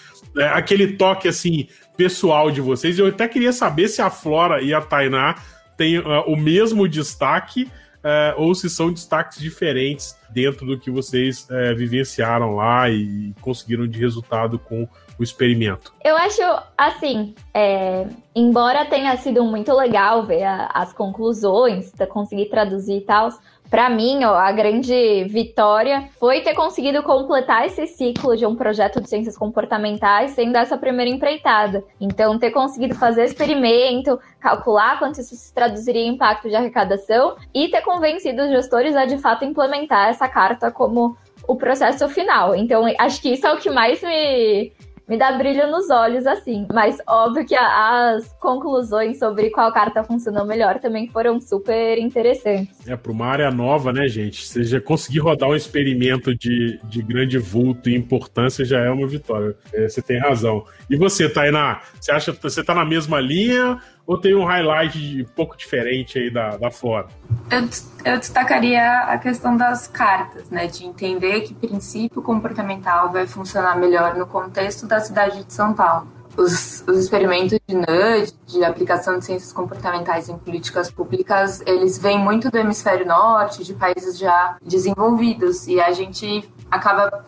[0.52, 4.82] aquele toque, assim, pessoal de vocês, eu até queria saber se a Flora e a
[4.82, 5.36] Tainá
[5.78, 7.70] têm uh, o mesmo destaque
[8.04, 13.88] uh, ou se são destaques diferentes dentro do que vocês uh, vivenciaram lá e conseguiram
[13.88, 14.88] de resultado com
[15.18, 15.94] o experimento?
[16.04, 16.42] Eu acho
[16.78, 23.30] assim, é, embora tenha sido muito legal ver a, as conclusões, conseguir traduzir e tal,
[23.70, 29.02] para mim, ó, a grande vitória foi ter conseguido completar esse ciclo de um projeto
[29.02, 31.84] de ciências comportamentais sendo essa primeira empreitada.
[32.00, 37.68] Então, ter conseguido fazer experimento, calcular quanto isso se traduziria em impacto de arrecadação e
[37.68, 42.56] ter convencido os gestores a de fato implementar essa carta como o processo final.
[42.56, 44.72] Então, acho que isso é o que mais me,
[45.08, 46.68] me dá brilho nos olhos, assim.
[46.74, 52.88] Mas óbvio que as conclusões sobre qual carta funcionou melhor também foram super interessantes.
[52.88, 54.46] É, para uma área nova, né, gente?
[54.46, 59.08] Você já conseguir rodar um experimento de, de grande vulto e importância já é uma
[59.08, 59.56] vitória.
[59.74, 60.66] É, você tem razão.
[60.90, 61.82] E você, Tainá?
[62.00, 66.20] Você acha que você tá na mesma linha ou tem um highlight um pouco diferente
[66.20, 67.08] aí da, da Flora?
[67.50, 67.70] Eu,
[68.04, 70.68] eu destacaria a questão das cartas, né?
[70.68, 76.08] De entender que princípio comportamental vai funcionar melhor no contexto da cidade de São Paulo.
[76.36, 82.18] Os, os, experimentos de nudge, de aplicação de ciências comportamentais em políticas públicas, eles vêm
[82.18, 87.24] muito do hemisfério norte, de países já desenvolvidos, e a gente acaba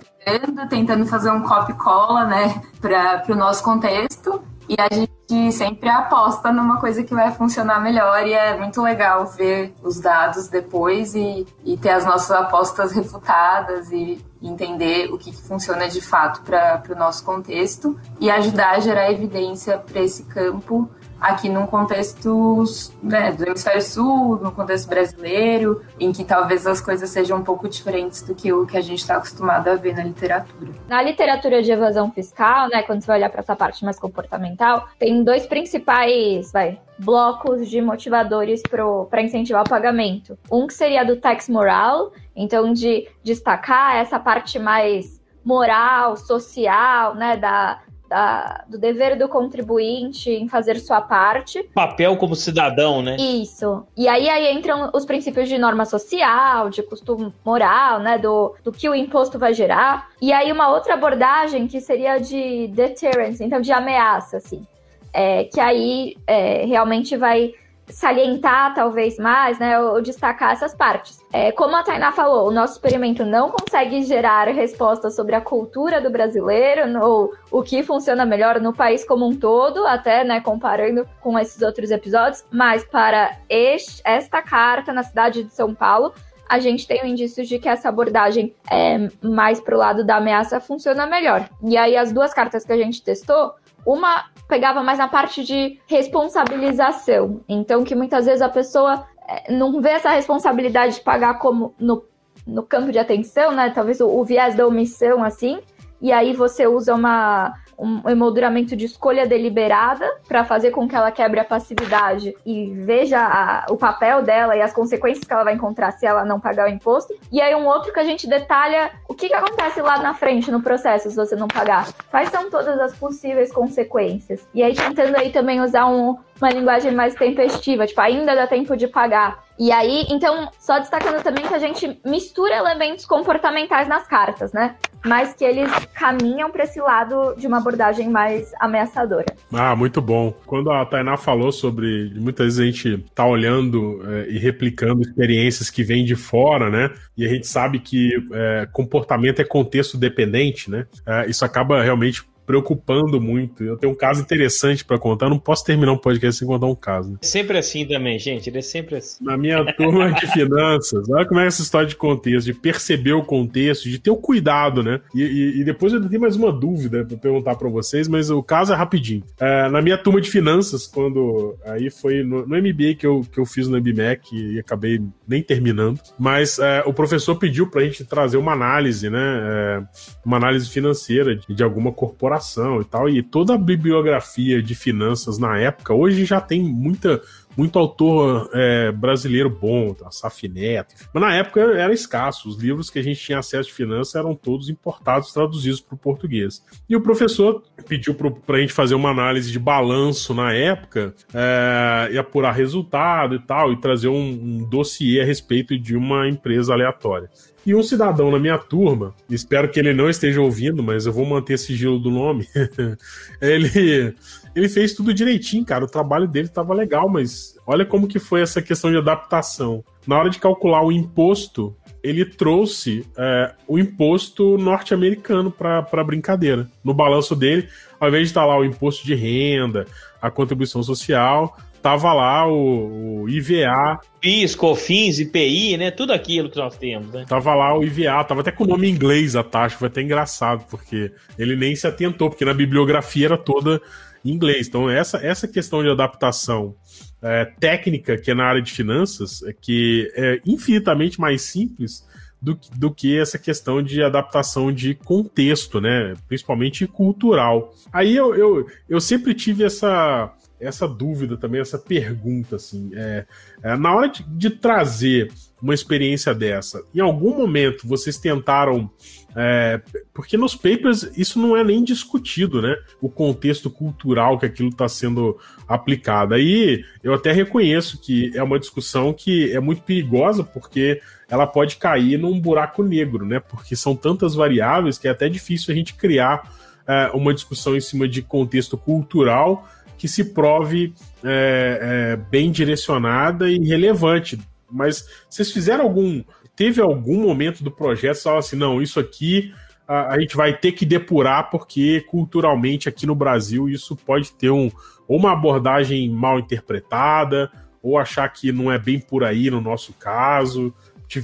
[0.67, 6.79] tentando fazer um copy-cola, né, para o nosso contexto, e a gente sempre aposta numa
[6.79, 11.77] coisa que vai funcionar melhor e é muito legal ver os dados depois e, e
[11.77, 16.95] ter as nossas apostas refutadas e entender o que, que funciona de fato para o
[16.95, 20.89] nosso contexto e ajudar a gerar evidência para esse campo
[21.19, 22.63] aqui num contexto
[23.01, 27.67] né, do hemisfério sul, no contexto brasileiro, em que talvez as coisas sejam um pouco
[27.67, 30.71] diferentes do que o que a gente está acostumado a ver na literatura.
[30.87, 34.87] Na literatura de evasão fiscal, né, quando você vai olhar para essa parte mais comportamental,
[34.99, 38.61] tem dois principais vai, blocos de motivadores
[39.09, 40.37] para incentivar o pagamento.
[40.51, 47.37] Um que seria do tax moral, então de destacar essa parte mais moral, social, né,
[47.37, 47.79] da,
[48.09, 51.63] da, do dever do contribuinte em fazer sua parte.
[51.73, 53.17] Papel como cidadão, né?
[53.17, 53.85] Isso.
[53.95, 58.17] E aí, aí entram os princípios de norma social, de costume moral, né?
[58.17, 60.09] Do, do que o imposto vai gerar.
[60.21, 64.65] E aí, uma outra abordagem que seria de deterrence, então de ameaça, assim.
[65.13, 67.53] É, que aí é, realmente vai
[67.87, 71.19] salientar talvez mais, né, ou destacar essas partes.
[71.31, 76.01] É, como a Tainá falou, o nosso experimento não consegue gerar respostas sobre a cultura
[76.01, 81.07] do brasileiro ou o que funciona melhor no país como um todo, até né, comparando
[81.21, 86.13] com esses outros episódios, mas para este, esta carta na cidade de São Paulo,
[86.47, 91.07] a gente tem indícios de que essa abordagem é mais pro lado da ameaça funciona
[91.07, 91.49] melhor.
[91.63, 93.53] E aí as duas cartas que a gente testou,
[93.85, 97.41] uma pegava mais na parte de responsabilização.
[97.47, 102.05] Então, que muitas vezes a pessoa é, não vê essa responsabilidade de pagar como no,
[102.45, 103.69] no campo de atenção, né?
[103.69, 105.59] Talvez o, o viés da omissão, assim.
[106.01, 111.11] E aí você usa uma um emolduramento de escolha deliberada para fazer com que ela
[111.11, 115.53] quebre a passividade e veja a, o papel dela e as consequências que ela vai
[115.53, 117.13] encontrar se ela não pagar o imposto.
[117.31, 120.51] E aí um outro que a gente detalha o que, que acontece lá na frente
[120.51, 121.87] no processo se você não pagar.
[122.09, 124.47] Quais são todas as possíveis consequências?
[124.53, 128.75] E aí tentando aí também usar um, uma linguagem mais tempestiva, tipo, ainda dá tempo
[128.75, 129.44] de pagar.
[129.57, 134.75] E aí, então, só destacando também que a gente mistura elementos comportamentais nas cartas, né?
[135.05, 139.25] Mas que eles caminham para esse lado de uma abordagem mais ameaçadora.
[139.53, 140.33] Ah, muito bom.
[140.45, 145.69] Quando a Tainá falou sobre muitas vezes a gente tá olhando é, e replicando experiências
[145.69, 146.91] que vêm de fora, né?
[147.15, 150.85] E a gente sabe que é, comportamento é contexto dependente, né?
[151.05, 153.63] É, isso acaba realmente preocupando muito.
[153.63, 155.25] Eu tenho um caso interessante para contar.
[155.25, 157.11] Eu não posso terminar um podcast sem contar um caso.
[157.11, 157.17] Né?
[157.21, 158.49] É sempre assim também, gente.
[158.49, 159.23] Ele é sempre assim.
[159.23, 163.23] Na minha turma de finanças, olha como é essa história de contexto, de perceber o
[163.23, 165.01] contexto, de ter o cuidado, né?
[165.13, 168.43] E, e, e depois eu tenho mais uma dúvida para perguntar para vocês, mas o
[168.43, 169.23] caso é rapidinho.
[169.39, 173.39] É, na minha turma de finanças, quando aí foi no, no, MBA que eu, que
[173.39, 177.85] eu fiz no MBMEC e acabei nem terminando, mas é, o professor pediu para a
[177.85, 179.19] gente trazer uma análise, né?
[179.19, 179.83] É,
[180.23, 184.73] uma análise financeira de, de alguma corporação corporação e tal, e toda a bibliografia de
[184.75, 187.21] finanças na época, hoje já tem muita
[187.57, 190.11] muito autor é, brasileiro bom, tá?
[190.11, 192.49] Safineto, mas na época era escasso.
[192.49, 195.97] Os livros que a gente tinha acesso de finanças eram todos importados, traduzidos para o
[195.97, 196.63] português.
[196.89, 202.09] E o professor pediu para a gente fazer uma análise de balanço na época é,
[202.11, 206.73] e apurar resultado e tal, e trazer um, um dossiê a respeito de uma empresa
[206.73, 207.29] aleatória.
[207.65, 211.25] E um cidadão na minha turma, espero que ele não esteja ouvindo, mas eu vou
[211.25, 212.47] manter sigilo do nome.
[213.41, 214.13] ele,
[214.55, 215.83] ele fez tudo direitinho, cara.
[215.83, 219.83] O trabalho dele estava legal, mas olha como que foi essa questão de adaptação.
[220.07, 226.69] Na hora de calcular o imposto, ele trouxe é, o imposto norte-americano para a brincadeira.
[226.83, 227.67] No balanço dele,
[227.99, 229.85] ao invés de estar lá o imposto de renda,
[230.21, 233.99] a contribuição social, tava lá o, o, IVA.
[234.21, 235.91] PIS, COFINS, IPI, né?
[235.91, 237.25] Tudo aquilo que nós temos, né?
[237.27, 240.01] Tava lá o IVA, tava até com o nome em inglês a taxa, foi até
[240.01, 243.81] engraçado, porque ele nem se atentou, porque na bibliografia era toda
[244.25, 244.67] em inglês.
[244.67, 246.75] Então, essa, essa questão de adaptação
[247.21, 252.05] é, técnica, que é na área de finanças, é que é infinitamente mais simples
[252.41, 256.13] do, do que essa questão de adaptação de contexto, né?
[256.27, 257.73] Principalmente cultural.
[257.93, 262.91] Aí eu, eu, eu sempre tive essa essa dúvida também, essa pergunta, assim.
[262.93, 263.25] É,
[263.61, 265.31] é, na hora de, de, trazer
[265.65, 268.89] uma experiência dessa, em algum momento vocês tentaram.
[269.37, 269.81] É,
[270.13, 272.73] porque nos papers isso não é nem discutido, né?
[273.01, 275.37] O contexto cultural que aquilo está sendo
[275.67, 276.35] aplicado.
[276.35, 281.75] Aí eu até reconheço que é uma discussão que é muito perigosa, porque ela pode
[281.75, 283.39] cair num buraco negro, né?
[283.41, 286.49] Porque são tantas variáveis que é até difícil a gente criar
[286.87, 290.93] é, uma discussão em cima de contexto cultural que se prove
[291.23, 294.39] é, é, bem direcionada e relevante.
[294.69, 296.23] Mas vocês fizeram algum.
[296.55, 299.53] Teve algum momento do projeto que assim, não, isso aqui
[299.87, 304.49] a, a, gente vai ter que depurar, porque culturalmente aqui no Brasil isso pode ter
[304.49, 304.71] um,
[305.07, 307.51] ou uma abordagem mal interpretada,
[307.81, 310.73] ou achar que não é bem por aí no nosso caso.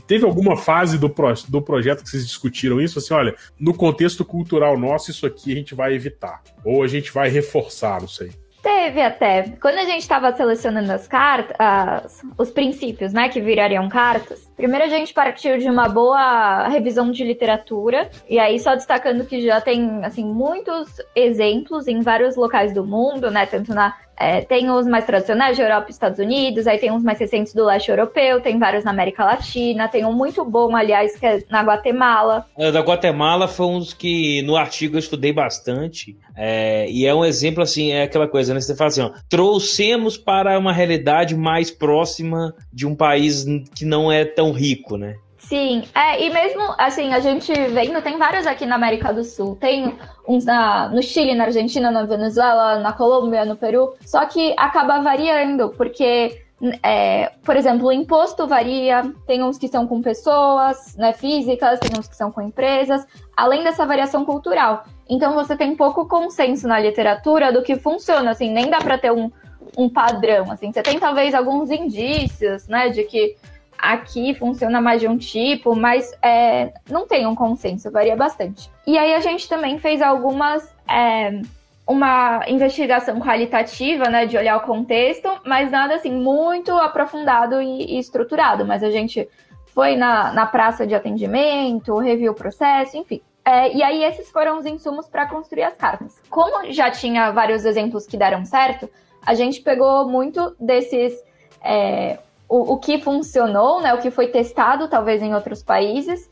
[0.05, 1.13] Teve alguma fase do,
[1.49, 2.99] do projeto que vocês discutiram isso?
[2.99, 6.43] Assim, olha, no contexto cultural nosso, isso aqui a gente vai evitar.
[6.63, 8.31] Ou a gente vai reforçar, não sei.
[8.61, 9.53] Teve até.
[9.59, 14.85] Quando a gente estava selecionando as cartas, as, os princípios, né, que virariam cartas, primeiro
[14.85, 19.59] a gente partiu de uma boa revisão de literatura, e aí só destacando que já
[19.59, 24.87] tem, assim, muitos exemplos em vários locais do mundo, né, tanto na é, tem os
[24.87, 28.39] mais tradicionais de Europa e Estados Unidos, aí tem uns mais recentes do leste europeu,
[28.39, 32.45] tem vários na América Latina, tem um muito bom, aliás, que é na Guatemala.
[32.57, 36.15] É, da Guatemala foi um dos que no artigo eu estudei bastante.
[36.35, 38.61] É, e é um exemplo assim, é aquela coisa, né?
[38.61, 43.45] Você fala assim, ó, trouxemos para uma realidade mais próxima de um país
[43.75, 45.15] que não é tão rico, né?
[45.47, 49.57] Sim, é, e mesmo assim, a gente vendo, tem vários aqui na América do Sul.
[49.59, 53.93] Tem uns na, no Chile, na Argentina, na Venezuela, na Colômbia, no Peru.
[54.05, 56.39] Só que acaba variando, porque
[56.83, 61.89] É, por exemplo, o imposto varia, tem uns que são com pessoas né, físicas, tem
[61.99, 63.03] uns que são com empresas,
[63.35, 64.83] além dessa variação cultural.
[65.09, 69.11] Então você tem pouco consenso na literatura do que funciona, assim, nem dá para ter
[69.11, 69.31] um,
[69.75, 70.71] um padrão, assim.
[70.71, 73.35] Você tem talvez alguns indícios, né, de que
[73.81, 78.69] aqui funciona mais de um tipo, mas é, não tem um consenso, varia bastante.
[78.85, 80.73] E aí a gente também fez algumas.
[80.89, 81.41] É,
[81.87, 87.99] uma investigação qualitativa, né, de olhar o contexto, mas nada assim muito aprofundado e, e
[87.99, 88.65] estruturado.
[88.65, 89.27] Mas a gente
[89.73, 93.21] foi na, na praça de atendimento, reviu o processo, enfim.
[93.43, 96.21] É, e aí esses foram os insumos para construir as cartas.
[96.29, 98.89] Como já tinha vários exemplos que deram certo,
[99.25, 101.21] a gente pegou muito desses
[101.63, 102.19] é,
[102.51, 106.29] o, o que funcionou, né, o que foi testado talvez em outros países,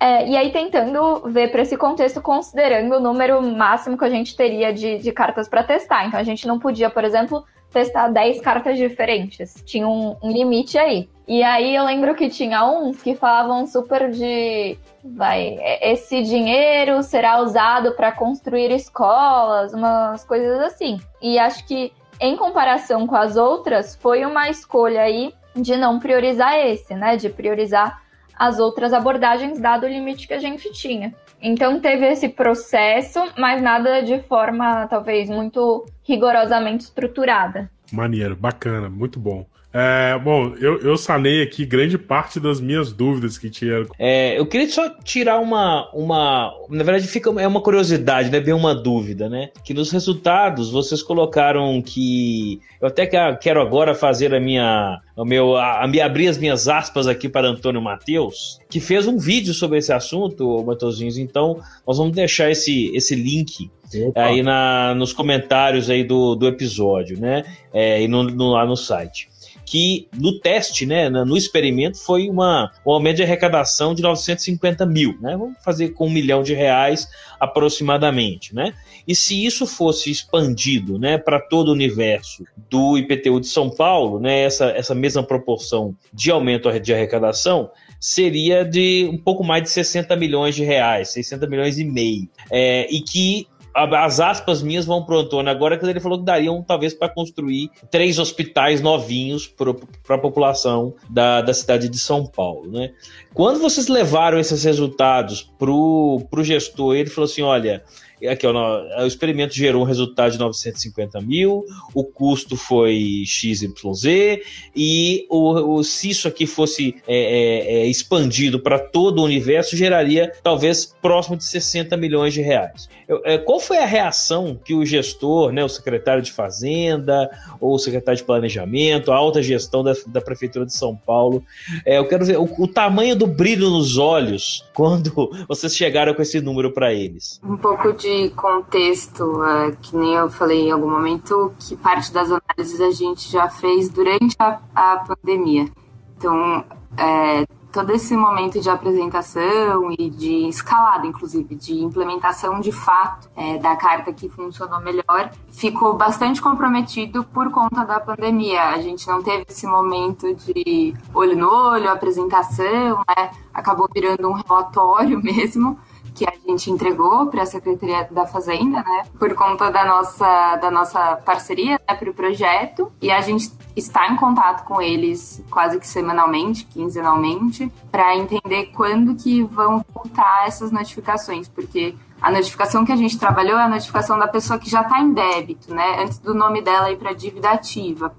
[0.00, 4.34] é, e aí tentando ver para esse contexto, considerando o número máximo que a gente
[4.36, 6.06] teria de, de cartas para testar.
[6.06, 9.62] Então a gente não podia, por exemplo, testar 10 cartas diferentes.
[9.64, 11.08] Tinha um, um, limite aí.
[11.28, 17.40] E aí eu lembro que tinha uns que falavam super de vai, esse dinheiro será
[17.40, 20.98] usado para construir escolas, umas coisas assim.
[21.20, 26.54] E acho que em comparação com as outras, foi uma escolha aí de não priorizar
[26.58, 27.16] esse, né?
[27.16, 28.02] De priorizar
[28.40, 31.14] as outras abordagens, dado o limite que a gente tinha.
[31.42, 37.70] Então teve esse processo, mas nada de forma talvez muito rigorosamente estruturada.
[37.92, 39.44] Maneiro, bacana, muito bom.
[39.72, 43.86] É, bom, eu, eu sanei aqui grande parte das minhas dúvidas que tinha.
[43.98, 46.52] É, eu queria só tirar uma, uma.
[46.68, 48.40] Na verdade, fica, é uma curiosidade, né?
[48.40, 49.50] Bem uma dúvida, né?
[49.64, 52.60] Que nos resultados vocês colocaram que.
[52.80, 55.00] Eu até quero agora fazer a minha.
[55.16, 59.18] O meu, a, a, abrir as minhas aspas aqui para Antônio Matheus, que fez um
[59.18, 61.16] vídeo sobre esse assunto, Matheusinhos.
[61.16, 63.70] Então, nós vamos deixar esse, esse link
[64.08, 64.20] Opa.
[64.20, 67.44] aí na, nos comentários aí do, do episódio, né?
[67.72, 69.29] É, e no, no, lá no site
[69.70, 75.16] que no teste, né, no experimento, foi uma, um aumento de arrecadação de 950 mil,
[75.20, 75.36] né?
[75.36, 77.08] Vamos fazer com um milhão de reais
[77.38, 78.74] aproximadamente, né?
[79.06, 84.18] E se isso fosse expandido, né, para todo o universo do IPTU de São Paulo,
[84.18, 89.70] né, essa, essa mesma proporção de aumento de arrecadação seria de um pouco mais de
[89.70, 95.04] 60 milhões de reais, 60 milhões e meio, é, e que as aspas minhas vão
[95.04, 100.16] pro Antônio agora, que ele falou que dariam talvez para construir três hospitais novinhos para
[100.16, 102.92] a população da, da cidade de São Paulo, né?
[103.32, 107.84] Quando vocês levaram esses resultados pro, pro gestor, ele falou assim, olha,
[108.28, 111.64] aqui, ó, o experimento gerou um resultado de 950 mil,
[111.94, 114.40] o custo foi XYZ,
[114.74, 119.76] e o, o, se isso aqui fosse é, é, é expandido para todo o universo,
[119.76, 122.88] geraria talvez próximo de 60 milhões de reais.
[123.08, 127.74] Eu, é, qual foi a reação que o gestor, né, o secretário de Fazenda, ou
[127.74, 131.42] o secretário de Planejamento, a alta gestão da, da Prefeitura de São Paulo,
[131.84, 136.22] é, eu quero ver o, o tamanho do brilho nos olhos quando vocês chegaram com
[136.22, 137.40] esse número para eles.
[137.44, 142.12] Um pouco de de contexto, é, que nem eu falei em algum momento, que parte
[142.12, 145.68] das análises a gente já fez durante a, a pandemia.
[146.16, 146.64] Então,
[146.96, 153.58] é, todo esse momento de apresentação e de escalada, inclusive, de implementação de fato é,
[153.58, 158.70] da carta que funcionou melhor, ficou bastante comprometido por conta da pandemia.
[158.70, 163.30] A gente não teve esse momento de olho no olho, apresentação, né?
[163.54, 165.78] acabou virando um relatório mesmo
[166.20, 170.70] que a gente entregou para a Secretaria da Fazenda, né, por conta da nossa, da
[170.70, 172.92] nossa parceria né, para o projeto.
[173.00, 179.14] E a gente está em contato com eles quase que semanalmente, quinzenalmente, para entender quando
[179.14, 184.18] que vão voltar essas notificações, porque a notificação que a gente trabalhou é a notificação
[184.18, 187.50] da pessoa que já está em débito, né, antes do nome dela ir para dívida
[187.50, 188.14] ativa.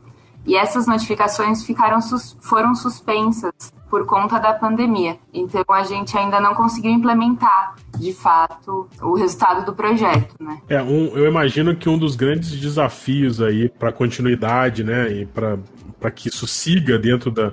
[0.45, 1.99] E essas notificações ficaram
[2.39, 3.53] foram suspensas
[3.89, 5.17] por conta da pandemia.
[5.33, 10.59] Então a gente ainda não conseguiu implementar de fato o resultado do projeto, né?
[10.69, 16.11] É, um, eu imagino que um dos grandes desafios aí para continuidade, né, e para
[16.11, 17.51] que isso siga dentro da,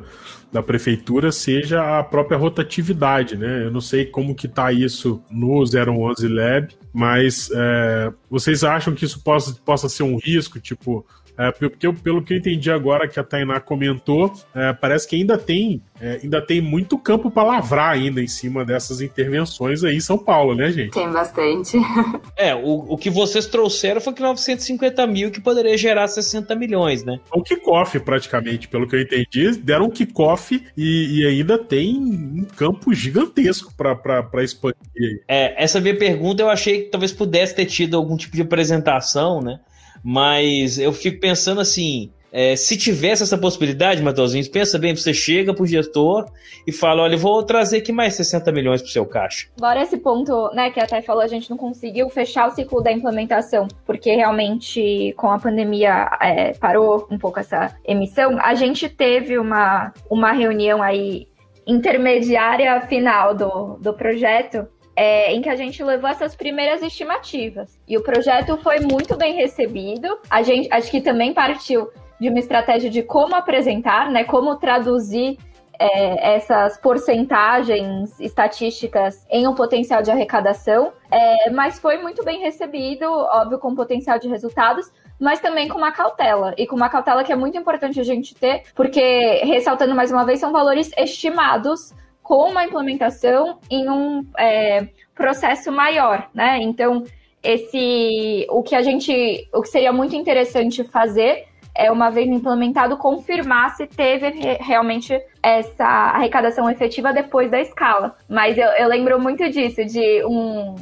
[0.51, 3.64] da prefeitura seja a própria rotatividade, né?
[3.64, 9.05] Eu não sei como que tá isso no 011 Lab, mas é, vocês acham que
[9.05, 11.05] isso possa, possa ser um risco, tipo,
[11.39, 15.14] é, porque eu, pelo que eu entendi agora que a Tainá comentou, é, parece que
[15.14, 19.97] ainda tem, é, ainda tem muito campo para lavrar ainda em cima dessas intervenções aí
[19.97, 20.91] em São Paulo, né, gente?
[20.91, 21.78] Tem bastante.
[22.36, 27.05] é, o, o que vocês trouxeram foi que 950 mil que poderia gerar 60 milhões,
[27.05, 27.20] né?
[27.32, 29.57] Um kickoff, praticamente, pelo que eu entendi.
[29.59, 35.22] Deram um kickoff e, e ainda tem um campo gigantesco para expandir.
[35.28, 39.41] É, essa minha pergunta eu achei que talvez pudesse ter tido algum tipo de apresentação,
[39.41, 39.61] né?
[40.03, 45.55] Mas eu fico pensando assim, É, se tivesse essa possibilidade, Matheusinho, pensa bem, você chega
[45.55, 46.27] pro gestor
[46.67, 49.49] e fala, olha, vou trazer aqui mais 60 milhões pro seu caixa.
[49.57, 52.93] Agora esse ponto, né, que até falou, a gente não conseguiu fechar o ciclo da
[52.93, 58.39] implementação, porque realmente com a pandemia é, parou um pouco essa emissão.
[58.41, 61.27] A gente teve uma, uma reunião aí
[61.67, 64.67] intermediária final do, do projeto,
[64.99, 67.81] é, em que a gente levou essas primeiras estimativas.
[67.87, 70.19] E o projeto foi muito bem recebido.
[70.29, 71.89] A gente acho que também partiu
[72.21, 75.39] de uma estratégia de como apresentar, né, como traduzir
[75.79, 83.05] é, essas porcentagens estatísticas em um potencial de arrecadação, é, mas foi muito bem recebido,
[83.05, 84.91] óbvio, com potencial de resultados,
[85.21, 86.55] mas também com uma cautela.
[86.59, 90.25] E com uma cautela que é muito importante a gente ter, porque, ressaltando mais uma
[90.25, 91.95] vez, são valores estimados
[92.29, 96.59] com uma implementação em um é, processo maior, né?
[96.61, 97.03] Então,
[97.43, 102.99] esse o que a gente, o que seria muito interessante fazer é uma vez implementado
[102.99, 104.29] confirmar se teve
[104.61, 108.14] realmente essa arrecadação efetiva depois da escala.
[108.29, 110.74] Mas eu, eu lembro muito disso de um,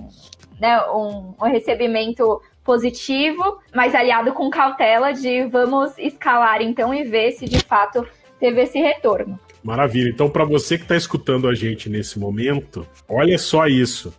[0.59, 7.30] né, um, um recebimento positivo, mas aliado com cautela de vamos escalar então e ver
[7.32, 8.05] se de fato
[8.40, 9.38] teve esse retorno.
[9.67, 10.09] Maravilha.
[10.09, 14.14] Então, para você que está escutando a gente nesse momento, olha só isso.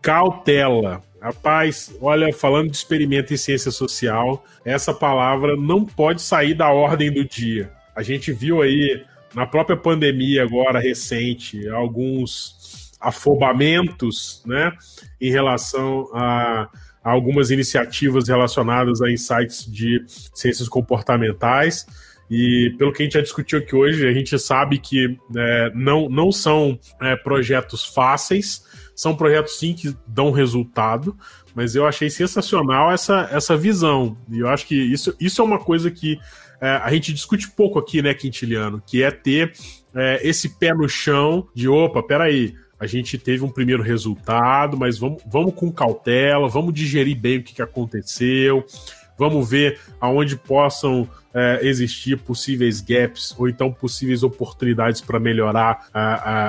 [0.00, 1.02] Cautela.
[1.20, 7.12] Rapaz, olha, falando de experimento em ciência social, essa palavra não pode sair da ordem
[7.12, 7.72] do dia.
[7.96, 14.72] A gente viu aí na própria pandemia agora recente alguns afobamentos, né,
[15.20, 16.68] em relação a
[17.02, 21.86] algumas iniciativas relacionadas a insights de ciências comportamentais.
[22.34, 26.08] E pelo que a gente já discutiu aqui hoje, a gente sabe que é, não,
[26.08, 28.64] não são é, projetos fáceis,
[28.96, 31.14] são projetos sim que dão resultado,
[31.54, 34.16] mas eu achei sensacional essa, essa visão.
[34.30, 36.18] E eu acho que isso, isso é uma coisa que
[36.58, 39.52] é, a gente discute pouco aqui, né, Quintiliano, que é ter
[39.94, 44.98] é, esse pé no chão de opa, peraí, a gente teve um primeiro resultado, mas
[44.98, 48.64] vamos, vamos com cautela, vamos digerir bem o que, que aconteceu,
[49.22, 55.86] vamos ver aonde possam é, existir possíveis gaps ou então possíveis oportunidades para melhorar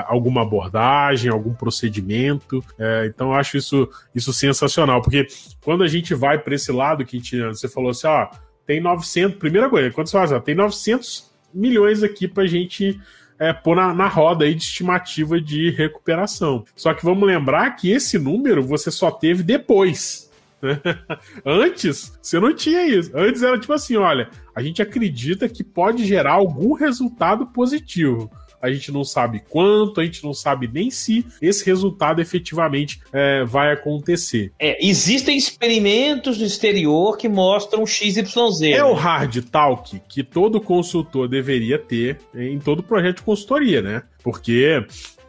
[0.07, 2.63] alguma abordagem, algum procedimento.
[2.79, 5.27] É, então eu acho isso, isso sensacional, porque
[5.63, 8.27] quando a gente vai para esse lado, Quintiliano, você falou assim, ó,
[8.65, 12.47] tem 900, primeira coisa, quando você fala assim, ó, tem 900 milhões aqui para a
[12.47, 12.99] gente
[13.39, 16.65] é, pôr na, na roda aí de estimativa de recuperação.
[16.75, 20.31] Só que vamos lembrar que esse número você só teve depois.
[20.63, 20.79] Né?
[21.45, 23.11] Antes, você não tinha isso.
[23.13, 28.31] Antes era tipo assim: olha, a gente acredita que pode gerar algum resultado positivo
[28.63, 33.43] a gente não sabe quanto, a gente não sabe nem se esse resultado efetivamente é,
[33.43, 34.53] vai acontecer.
[34.57, 38.61] É, existem experimentos no exterior que mostram XYZ.
[38.73, 44.03] É o hard talk que todo consultor deveria ter em todo projeto de consultoria, né?
[44.23, 44.81] Porque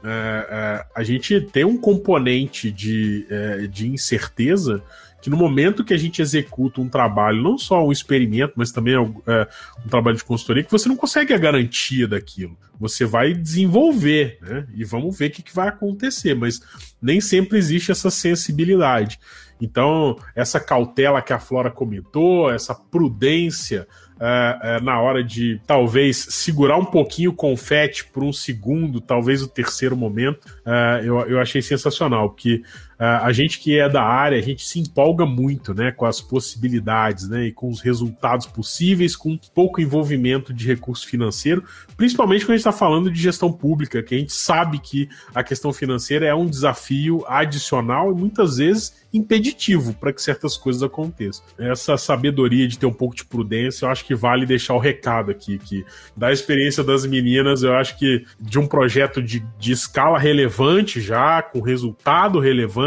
[0.04, 4.80] é, é, a gente tem um componente de, é, de incerteza
[5.24, 8.92] que no momento que a gente executa um trabalho, não só um experimento, mas também
[8.94, 9.48] é,
[9.82, 12.54] um trabalho de consultoria, que você não consegue a garantia daquilo.
[12.78, 14.66] Você vai desenvolver, né?
[14.74, 16.60] E vamos ver o que, que vai acontecer, mas
[17.00, 19.18] nem sempre existe essa sensibilidade.
[19.58, 23.88] Então, essa cautela que a Flora comentou, essa prudência
[24.20, 29.42] é, é, na hora de talvez segurar um pouquinho o confete por um segundo, talvez
[29.42, 32.62] o terceiro momento, é, eu, eu achei sensacional, porque
[32.98, 37.28] a gente que é da área, a gente se empolga muito né, com as possibilidades
[37.28, 41.64] né, e com os resultados possíveis, com pouco envolvimento de recurso financeiro,
[41.96, 45.42] principalmente quando a gente está falando de gestão pública, que a gente sabe que a
[45.42, 51.44] questão financeira é um desafio adicional e muitas vezes impeditivo para que certas coisas aconteçam.
[51.56, 55.30] Essa sabedoria de ter um pouco de prudência, eu acho que vale deixar o recado
[55.30, 55.84] aqui, que
[56.16, 61.40] da experiência das meninas, eu acho que de um projeto de, de escala relevante já,
[61.42, 62.83] com resultado relevante,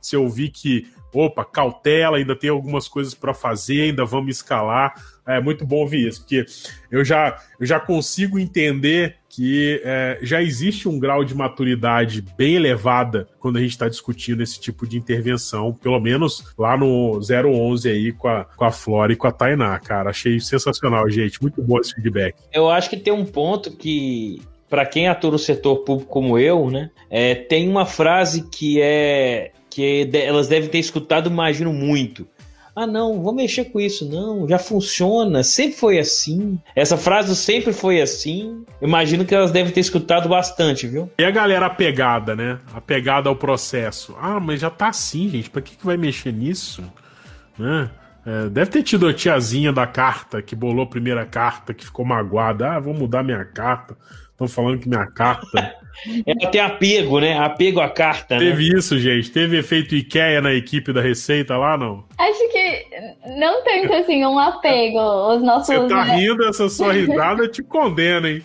[0.00, 4.94] se eu vi que opa, cautela, ainda tem algumas coisas para fazer, ainda vamos escalar.
[5.26, 6.44] É muito bom ouvir isso, porque
[6.90, 12.56] eu já, eu já consigo entender que é, já existe um grau de maturidade bem
[12.56, 17.88] elevada quando a gente está discutindo esse tipo de intervenção, pelo menos lá no 011
[17.88, 20.10] aí com a, com a Flora e com a Tainá, cara.
[20.10, 21.40] Achei sensacional, gente.
[21.40, 22.34] Muito bom esse feedback.
[22.52, 26.70] Eu acho que tem um ponto que para quem atua no setor público como eu,
[26.70, 32.26] né, é, tem uma frase que é que elas devem ter escutado, imagino muito.
[32.74, 34.08] Ah, não, vou mexer com isso.
[34.08, 36.58] Não, já funciona, sempre foi assim.
[36.74, 38.64] Essa frase sempre foi assim.
[38.80, 41.10] Imagino que elas devem ter escutado bastante, viu?
[41.18, 42.58] E a galera apegada, né?
[42.72, 44.16] Apegada ao processo.
[44.20, 45.50] Ah, mas já tá assim, gente.
[45.50, 46.82] Pra que, que vai mexer nisso?
[47.58, 47.90] Né?
[48.26, 52.04] É, deve ter tido a tiazinha da carta que bolou a primeira carta, que ficou
[52.04, 52.72] magoada.
[52.72, 53.96] Ah, vou mudar minha carta.
[54.30, 55.74] Estão falando que minha carta.
[56.26, 57.38] Ela tem apego, né?
[57.38, 58.38] Apego à carta.
[58.38, 58.46] Né?
[58.46, 58.78] Teve né?
[58.78, 59.30] isso, gente.
[59.30, 62.04] Teve efeito IKEA na equipe da Receita lá, não?
[62.16, 62.86] Acho que
[63.38, 64.98] não tanto assim um apego.
[65.34, 65.66] Os nossos.
[65.66, 68.42] Você tá rindo, essa sua risada te condena, hein?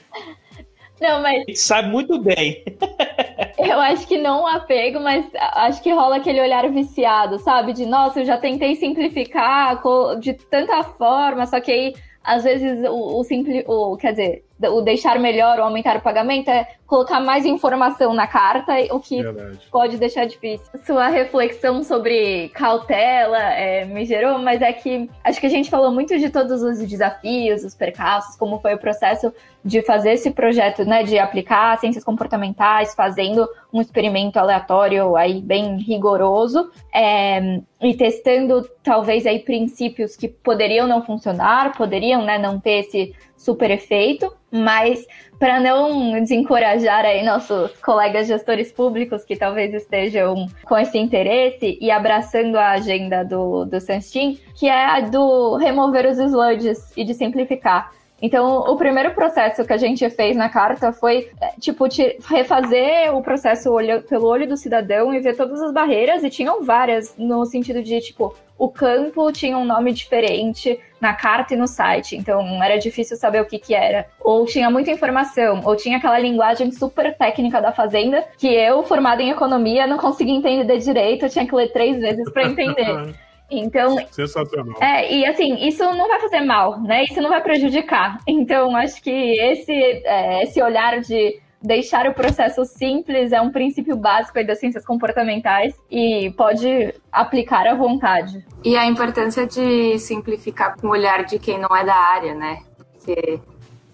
[0.99, 1.43] Não, mas.
[1.59, 2.63] Sabe muito bem.
[3.57, 7.73] Eu acho que não um apego, mas acho que rola aquele olhar viciado, sabe?
[7.73, 9.81] De nossa, eu já tentei simplificar
[10.19, 14.81] de tanta forma, só que aí às vezes o, o simples, o, quer dizer, o
[14.81, 19.59] deixar melhor ou aumentar o pagamento é colocar mais informação na carta, o que Verdade.
[19.71, 20.67] pode deixar difícil.
[20.85, 25.91] Sua reflexão sobre cautela é, me gerou, mas é que acho que a gente falou
[25.91, 29.33] muito de todos os desafios, os percalços, como foi o processo
[29.63, 35.77] de fazer esse projeto, né, de aplicar ciências comportamentais, fazendo um experimento aleatório aí bem
[35.77, 42.81] rigoroso é, e testando talvez aí princípios que poderiam não funcionar, poderiam, né, não ter
[42.81, 43.15] esse
[43.45, 45.05] super efeito, mas
[45.37, 51.91] para não desencorajar aí nossos colegas gestores públicos que talvez estejam com esse interesse e
[51.91, 57.13] abraçando a agenda do, do Sanstin, que é a do remover os sludges e de
[57.13, 57.91] simplificar.
[58.25, 61.85] Então, o primeiro processo que a gente fez na carta foi, é, tipo,
[62.27, 66.63] refazer o processo olho, pelo olho do cidadão e ver todas as barreiras, e tinham
[66.63, 71.67] várias, no sentido de, tipo, o campo tinha um nome diferente na carta e no
[71.67, 74.07] site, então era difícil saber o que que era.
[74.19, 79.21] Ou tinha muita informação, ou tinha aquela linguagem super técnica da fazenda, que eu, formada
[79.21, 83.13] em economia, não conseguia entender direito, eu tinha que ler três vezes para entender.
[83.49, 83.97] Então.
[84.11, 84.75] Sensacional.
[84.81, 87.03] É, e assim, isso não vai fazer mal, né?
[87.03, 88.17] Isso não vai prejudicar.
[88.27, 93.95] Então, acho que esse, é, esse olhar de deixar o processo simples é um princípio
[93.95, 98.45] básico das ciências comportamentais e pode aplicar à vontade.
[98.63, 102.59] E a importância de simplificar com o olhar de quem não é da área, né?
[102.77, 103.39] Porque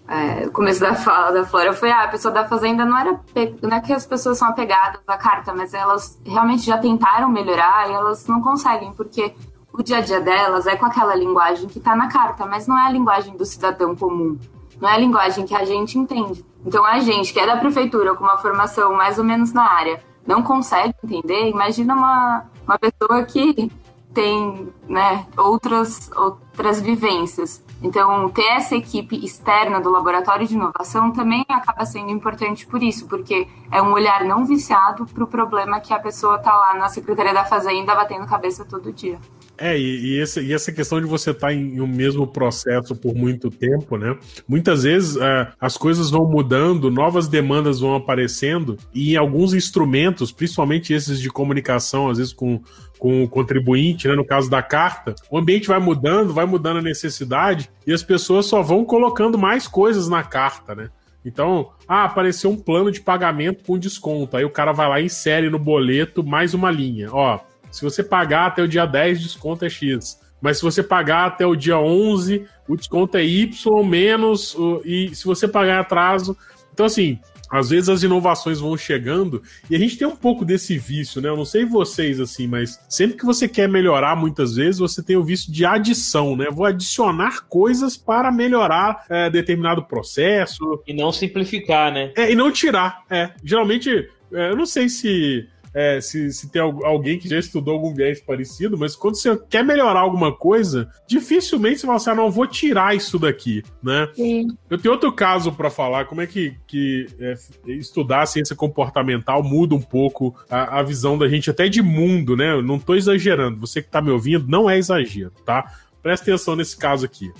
[0.08, 3.20] é, o começo da fala da Flora foi ah, a pessoa da fazenda não era
[3.62, 7.88] não é que as pessoas são apegadas à carta, mas elas realmente já tentaram melhorar
[7.88, 9.34] e elas não conseguem, porque
[9.72, 12.76] o dia a dia delas é com aquela linguagem que está na carta, mas não
[12.78, 14.38] é a linguagem do cidadão comum,
[14.80, 16.44] não é a linguagem que a gente entende.
[16.64, 20.02] Então a gente, que é da prefeitura, com uma formação mais ou menos na área,
[20.26, 23.70] não consegue entender, imagina uma, uma pessoa que
[24.12, 27.62] tem né, outras, outras vivências.
[27.82, 33.06] Então, ter essa equipe externa do laboratório de inovação também acaba sendo importante por isso,
[33.06, 36.88] porque é um olhar não viciado para o problema que a pessoa está lá na
[36.88, 39.18] Secretaria da Fazenda batendo cabeça todo dia.
[39.58, 42.26] É, e, e, essa, e essa questão de você estar tá em, em um mesmo
[42.26, 44.16] processo por muito tempo, né?
[44.48, 50.92] Muitas vezes é, as coisas vão mudando, novas demandas vão aparecendo, e alguns instrumentos, principalmente
[50.92, 52.60] esses de comunicação, às vezes com,
[53.02, 54.14] com o contribuinte, né?
[54.14, 58.46] No caso da carta, o ambiente vai mudando, vai mudando a necessidade, e as pessoas
[58.46, 60.88] só vão colocando mais coisas na carta, né?
[61.24, 64.36] Então, ah, apareceu um plano de pagamento com desconto.
[64.36, 67.08] Aí o cara vai lá e insere no boleto mais uma linha.
[67.12, 67.40] Ó,
[67.72, 70.20] se você pagar até o dia 10, o desconto é X.
[70.40, 74.56] Mas se você pagar até o dia 11, o desconto é Y menos.
[74.84, 76.36] E se você pagar atraso.
[76.72, 77.18] Então, assim,
[77.52, 81.28] às vezes as inovações vão chegando e a gente tem um pouco desse vício, né?
[81.28, 85.16] Eu não sei vocês assim, mas sempre que você quer melhorar, muitas vezes você tem
[85.16, 86.46] o vício de adição, né?
[86.50, 90.82] Vou adicionar coisas para melhorar é, determinado processo.
[90.86, 92.10] E não simplificar, né?
[92.16, 93.02] É, e não tirar.
[93.10, 93.32] É.
[93.44, 97.94] Geralmente, é, eu não sei se é, se, se tem alguém que já estudou algum
[97.94, 102.30] viés parecido, mas quando você quer melhorar alguma coisa, dificilmente você fala assim, ah, não,
[102.30, 104.08] vou tirar isso daqui, né?
[104.14, 104.48] Sim.
[104.68, 107.34] Eu tenho outro caso para falar, como é que, que é,
[107.66, 112.52] estudar ciência comportamental muda um pouco a, a, visão da gente até de mundo, né?
[112.52, 115.72] Eu não tô exagerando, você que tá me ouvindo, não é exagero, tá?
[116.02, 117.32] Presta atenção nesse caso aqui.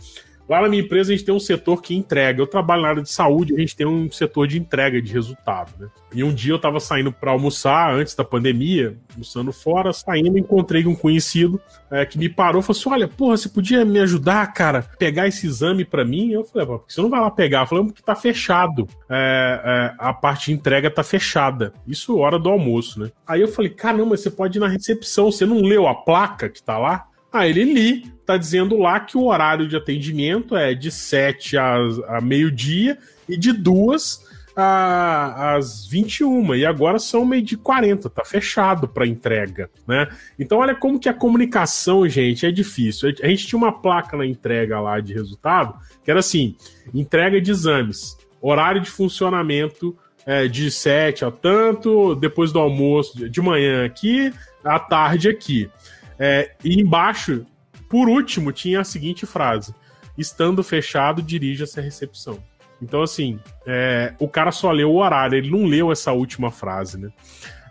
[0.52, 2.38] Lá na minha empresa a gente tem um setor que entrega.
[2.38, 5.72] Eu trabalho na área de saúde, a gente tem um setor de entrega de resultado,
[5.80, 5.88] né?
[6.14, 10.86] E um dia eu tava saindo para almoçar antes da pandemia, almoçando fora, saindo, encontrei
[10.86, 11.58] um conhecido
[11.90, 15.26] é, que me parou e falou assim: Olha, porra, você podia me ajudar, cara, pegar
[15.26, 16.32] esse exame para mim?
[16.32, 17.64] Eu falei, porque você não vai lá pegar?
[17.64, 18.86] Falei, porque tá fechado.
[19.08, 21.72] É, é, a parte de entrega tá fechada.
[21.88, 23.10] Isso hora do almoço, né?
[23.26, 26.62] Aí eu falei, caramba, você pode ir na recepção, você não leu a placa que
[26.62, 27.06] tá lá?
[27.32, 32.20] Ah, ele li, tá dizendo lá que o horário de atendimento é de 7 a,
[32.22, 32.98] meio-dia
[33.28, 39.06] e de 2 a, às 21 e agora são meio de 40, tá fechado para
[39.06, 40.08] entrega, né?
[40.38, 43.12] Então olha como que a comunicação, gente, é difícil.
[43.22, 45.74] A gente tinha uma placa na entrega lá de resultado
[46.04, 46.54] que era assim:
[46.92, 49.96] entrega de exames, horário de funcionamento
[50.26, 54.32] é, de 7 a tanto, depois do almoço de manhã aqui,
[54.64, 55.70] à tarde aqui.
[56.18, 57.44] É, e embaixo
[57.92, 59.74] por último, tinha a seguinte frase:
[60.16, 62.42] estando fechado, dirija-se à recepção.
[62.80, 66.98] Então, assim, é, o cara só leu o horário, ele não leu essa última frase,
[66.98, 67.10] né?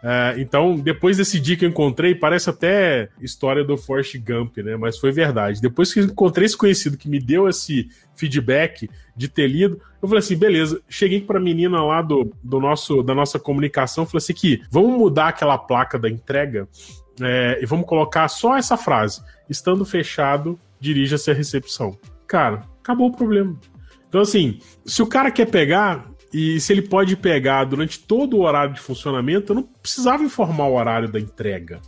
[0.03, 4.75] É, então, depois desse dia que eu encontrei, parece até história do Forrest Gump, né?
[4.77, 5.59] Mas foi verdade.
[5.59, 10.07] Depois que eu encontrei esse conhecido que me deu esse feedback de ter lido, eu
[10.07, 10.81] falei assim, beleza.
[10.87, 15.29] Cheguei pra menina lá do, do nosso, da nossa comunicação, falei assim, que vamos mudar
[15.29, 16.67] aquela placa da entrega
[17.19, 19.21] é, e vamos colocar só essa frase.
[19.49, 21.97] Estando fechado, dirija-se à recepção.
[22.27, 23.57] Cara, acabou o problema.
[24.07, 28.41] Então, assim, se o cara quer pegar, e se ele pode pegar durante todo o
[28.41, 31.81] horário de funcionamento, eu não precisava informar o horário da entrega.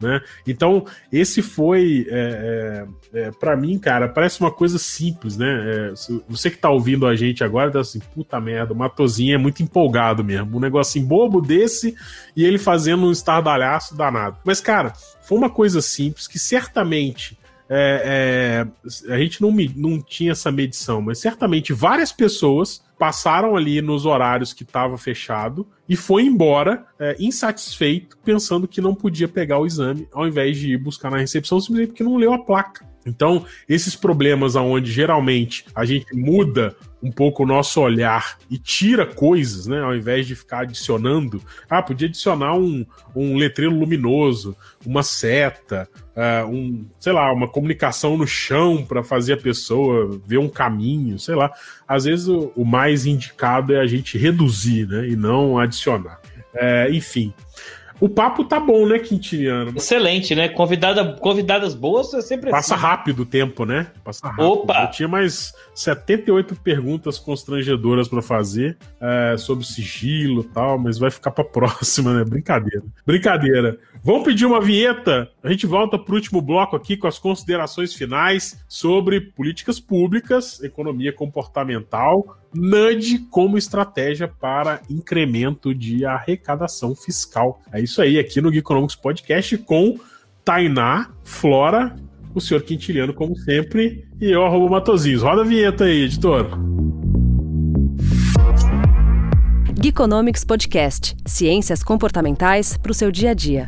[0.00, 0.20] Né?
[0.46, 5.46] Então, esse foi, é, é, é para mim, cara, parece uma coisa simples, né?
[5.46, 5.92] É,
[6.26, 9.62] você que tá ouvindo a gente agora, tá assim, puta merda, o Matozinho é muito
[9.62, 10.56] empolgado mesmo.
[10.56, 11.94] Um negocinho bobo desse
[12.34, 14.38] e ele fazendo um estardalhaço danado.
[14.42, 17.38] Mas, cara, foi uma coisa simples que certamente
[17.72, 18.66] é,
[19.06, 24.04] é, a gente não, não tinha essa medição, mas certamente várias pessoas passaram ali nos
[24.04, 29.66] horários que estava fechado e foi embora é, insatisfeito, pensando que não podia pegar o
[29.66, 32.84] exame, ao invés de ir buscar na recepção, simplesmente porque não leu a placa.
[33.06, 39.06] Então, esses problemas aonde geralmente a gente muda um pouco o nosso olhar e tira
[39.06, 39.80] coisas, né?
[39.80, 41.42] Ao invés de ficar adicionando.
[41.68, 48.16] Ah, podia adicionar um, um letreiro luminoso, uma seta, uh, um, sei lá, uma comunicação
[48.16, 51.50] no chão para fazer a pessoa ver um caminho, sei lá.
[51.88, 55.08] Às vezes o, o mais indicado é a gente reduzir, né?
[55.08, 56.20] E não adicionar.
[56.54, 57.32] É, enfim.
[58.00, 59.74] O papo tá bom, né, Quintiliano?
[59.76, 60.48] Excelente, né?
[60.48, 62.82] Convidada, convidadas boas é sempre Passa assim.
[62.82, 63.88] rápido o tempo, né?
[64.02, 64.46] Passa rápido.
[64.46, 64.84] Opa!
[64.84, 71.10] Eu tinha mais 78 perguntas constrangedoras para fazer é, sobre sigilo e tal, mas vai
[71.10, 72.24] ficar pra próxima, né?
[72.24, 72.82] Brincadeira.
[73.04, 73.78] Brincadeira.
[74.02, 75.30] Vamos pedir uma vinheta?
[75.42, 81.12] A gente volta pro último bloco aqui com as considerações finais sobre políticas públicas, economia
[81.12, 87.62] comportamental, nudge como estratégia para incremento de arrecadação fiscal.
[87.72, 89.98] É isso aí, aqui no Geekonomics Podcast com
[90.44, 91.94] Tainá, Flora,
[92.34, 95.22] o senhor Quintiliano, como sempre, e eu, arroba Matosinhos.
[95.22, 96.46] Roda a vinheta aí, editor.
[99.80, 101.16] Geekonomics Podcast.
[101.26, 103.66] Ciências comportamentais para o seu dia a dia.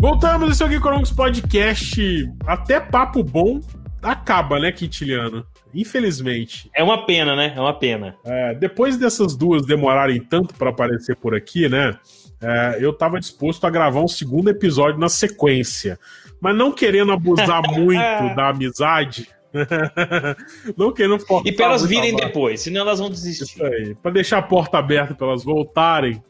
[0.00, 2.30] Voltamos, esse é o Geekonomics Podcast.
[2.46, 3.60] Até papo bom
[4.04, 5.44] acaba, né, Quintiliano?
[5.72, 6.70] Infelizmente.
[6.74, 7.52] É uma pena, né?
[7.56, 8.16] É uma pena.
[8.24, 11.98] É, depois dessas duas demorarem tanto para aparecer por aqui, né?
[12.40, 15.98] É, eu estava disposto a gravar um segundo episódio na sequência.
[16.40, 19.28] Mas não querendo abusar muito da amizade.
[20.76, 23.44] não querendo E para elas virem depois, senão elas vão desistir.
[23.44, 23.94] Isso aí.
[23.94, 26.22] Para deixar a porta aberta para elas voltarem.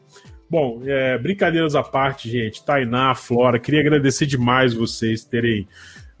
[0.49, 2.63] Bom, é, brincadeiras à parte, gente.
[2.63, 5.67] Tainá, Flora, queria agradecer demais vocês terem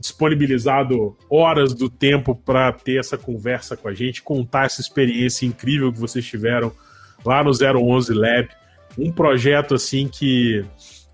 [0.05, 5.91] disponibilizado horas do tempo para ter essa conversa com a gente, contar essa experiência incrível
[5.91, 6.71] que vocês tiveram
[7.25, 8.47] lá no 011 Lab.
[8.97, 10.63] Um projeto assim que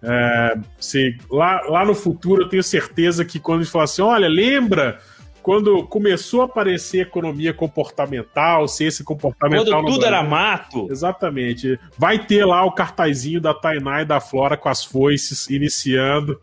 [0.03, 4.01] é, se, lá, lá no futuro eu tenho certeza que quando a gente falar assim,
[4.01, 4.99] olha, lembra
[5.41, 9.81] quando começou a aparecer economia comportamental, ciência comportamental.
[9.81, 10.87] Quando tudo era mato.
[10.89, 11.79] Exatamente.
[11.97, 16.39] Vai ter lá o cartazinho da Tainá e da Flora com as foices iniciando.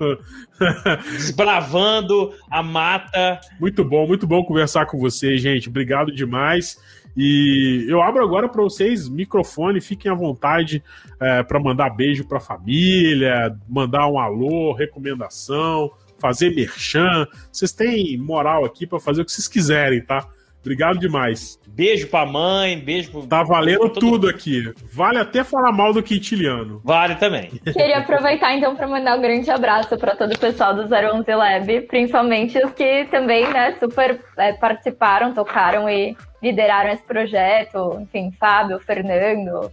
[1.13, 3.41] Desbravando a mata.
[3.61, 5.69] Muito bom, muito bom conversar com vocês, gente.
[5.69, 6.79] Obrigado demais.
[7.17, 10.83] E eu abro agora para vocês microfone, fiquem à vontade
[11.21, 15.91] é, para mandar beijo para a família, mandar um alô, recomendação
[16.21, 17.27] fazer merchan.
[17.53, 20.27] Vocês têm moral aqui para fazer o que vocês quiserem, tá?
[20.61, 21.59] Obrigado demais.
[21.67, 23.27] Beijo pra mãe, beijo pro.
[23.27, 24.29] Tá valendo tudo mundo.
[24.29, 24.73] aqui.
[24.93, 26.81] Vale até falar mal do quintiliano.
[26.85, 27.51] Vale também.
[27.73, 31.81] Queria aproveitar então para mandar um grande abraço para todo o pessoal do 011 Lab,
[31.83, 37.99] principalmente os que também, né, super é, participaram, tocaram e lideraram esse projeto.
[38.01, 39.71] Enfim, Fábio, Fernando,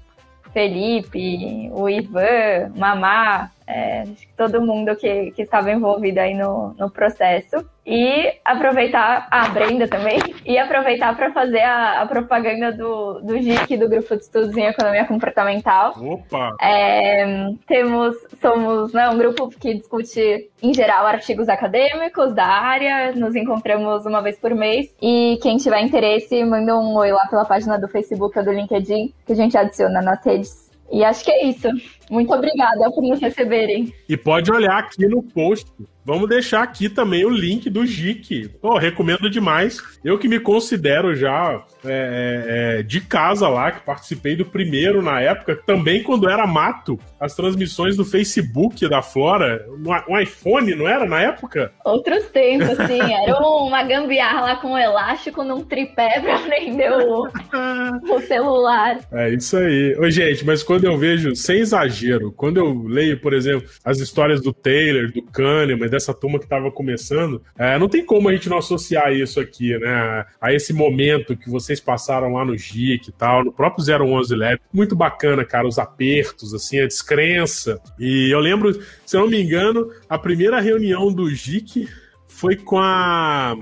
[0.54, 4.04] Felipe, o Ivan, Mamá, é,
[4.38, 7.66] todo mundo que, que estava envolvido aí no, no processo.
[7.88, 13.78] E aproveitar, a Brenda também, e aproveitar para fazer a, a, propaganda do, do GIC,
[13.78, 15.94] do Grupo de Estudos em Economia Comportamental.
[15.96, 16.56] Opa!
[16.60, 23.36] É, temos, somos né, um grupo que discute, em geral, artigos acadêmicos da área, nos
[23.36, 27.78] encontramos uma vez por mês, e quem tiver interesse, manda um oi lá pela página
[27.78, 31.46] do Facebook ou do LinkedIn, que a gente adiciona nas redes e acho que é
[31.46, 31.68] isso.
[32.10, 33.94] Muito obrigada por nos receberem.
[34.08, 35.72] E pode olhar aqui no post.
[36.06, 38.50] Vamos deixar aqui também o link do GIC.
[38.62, 39.82] Pô, recomendo demais.
[40.04, 45.02] Eu que me considero já é, é, é, de casa lá, que participei do primeiro
[45.02, 49.66] na época, também quando era mato, as transmissões do Facebook da Flora,
[50.08, 51.72] um iPhone, não era na época?
[51.84, 53.02] Outros tempos, sim.
[53.26, 57.28] Era uma gambiarra lá com um elástico num tripé pra prender o,
[58.14, 59.00] o celular.
[59.12, 59.96] É isso aí.
[59.98, 64.42] Ô, gente, mas quando eu vejo, sem exagero, quando eu leio, por exemplo, as histórias
[64.42, 68.50] do Taylor, do Kahneman, dessa turma que tava começando, é, não tem como a gente
[68.50, 70.26] não associar isso aqui, né?
[70.40, 74.60] A esse momento que vocês passaram lá no GIC e tal, no próprio 011 Lab.
[74.74, 77.82] Muito bacana, cara, os apertos, assim, a descrença.
[78.00, 78.74] E eu lembro,
[79.06, 81.88] se eu não me engano, a primeira reunião do GIC
[82.28, 83.56] foi com a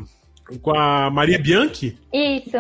[0.62, 1.98] com a Maria Bianchi?
[2.12, 2.58] Isso.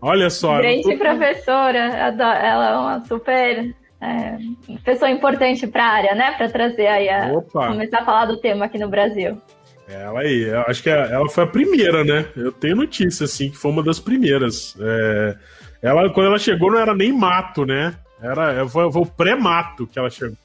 [0.00, 0.58] Olha só.
[0.58, 0.98] Grande tô...
[0.98, 3.74] professora, ela é uma super
[4.04, 4.38] é,
[4.84, 6.32] pessoa importante para a área, né?
[6.32, 7.68] Para trazer aí a Opa.
[7.68, 9.40] começar a falar do tema aqui no Brasil.
[9.88, 12.26] Ela aí, acho que ela foi a primeira, né?
[12.36, 14.76] Eu tenho notícia, assim, que foi uma das primeiras.
[14.80, 15.36] É,
[15.82, 17.94] ela, quando ela chegou, não era nem mato, né?
[18.20, 20.36] Era, foi, foi o pré-mato que ela chegou.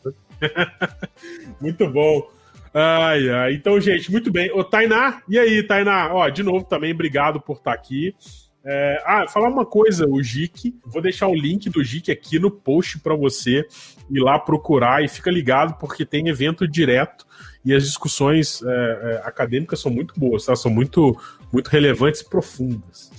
[1.62, 2.30] muito bom.
[2.74, 3.54] Ai, ai.
[3.54, 4.52] Então, gente, muito bem.
[4.52, 6.14] Ô, Tainá, e aí, Tainá?
[6.14, 8.14] Ó, de novo também, obrigado por estar aqui.
[8.72, 12.52] É, ah, falar uma coisa, o GIC, vou deixar o link do GIC aqui no
[12.52, 13.66] post para você
[14.12, 17.26] ir lá procurar e fica ligado porque tem evento direto
[17.66, 20.56] e as discussões é, é, acadêmicas são muito boas, tá?
[20.56, 21.20] são muito,
[21.52, 23.10] muito relevantes e profundas.